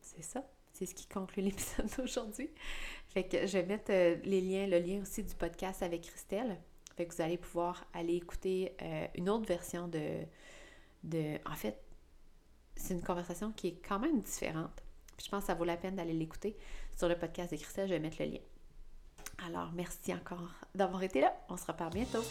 c'est 0.00 0.22
ça. 0.22 0.46
C'est 0.72 0.86
ce 0.86 0.94
qui 0.94 1.06
conclut 1.06 1.42
l'épisode 1.44 1.88
d'aujourd'hui. 1.96 2.50
Fait 3.08 3.24
que 3.24 3.46
je 3.46 3.58
vais 3.58 3.66
mettre 3.66 3.92
euh, 3.92 4.16
les 4.24 4.40
liens, 4.40 4.66
le 4.66 4.78
lien 4.78 5.00
aussi 5.02 5.22
du 5.22 5.34
podcast 5.34 5.82
avec 5.82 6.02
Christelle. 6.02 6.58
Fait 6.96 7.06
que 7.06 7.14
vous 7.14 7.22
allez 7.22 7.38
pouvoir 7.38 7.86
aller 7.94 8.14
écouter 8.14 8.74
euh, 8.82 9.06
une 9.14 9.30
autre 9.30 9.46
version 9.46 9.88
de, 9.88 10.24
de. 11.04 11.38
En 11.46 11.54
fait, 11.54 11.78
c'est 12.76 12.94
une 12.94 13.02
conversation 13.02 13.52
qui 13.52 13.68
est 13.68 13.86
quand 13.86 13.98
même 13.98 14.20
différente. 14.20 14.82
Puis 15.16 15.26
je 15.26 15.30
pense 15.30 15.42
que 15.42 15.46
ça 15.46 15.54
vaut 15.54 15.64
la 15.64 15.76
peine 15.76 15.96
d'aller 15.96 16.12
l'écouter 16.12 16.56
sur 16.96 17.08
le 17.08 17.18
podcast 17.18 17.50
de 17.50 17.56
Christelle. 17.56 17.88
Je 17.88 17.94
vais 17.94 18.00
mettre 18.00 18.20
le 18.20 18.26
lien. 18.26 18.40
Alors, 19.46 19.70
merci 19.74 20.14
encore 20.14 20.48
d'avoir 20.74 21.02
été 21.02 21.20
là. 21.20 21.32
On 21.48 21.56
se 21.56 21.66
reparle 21.66 21.92
bientôt. 21.92 22.22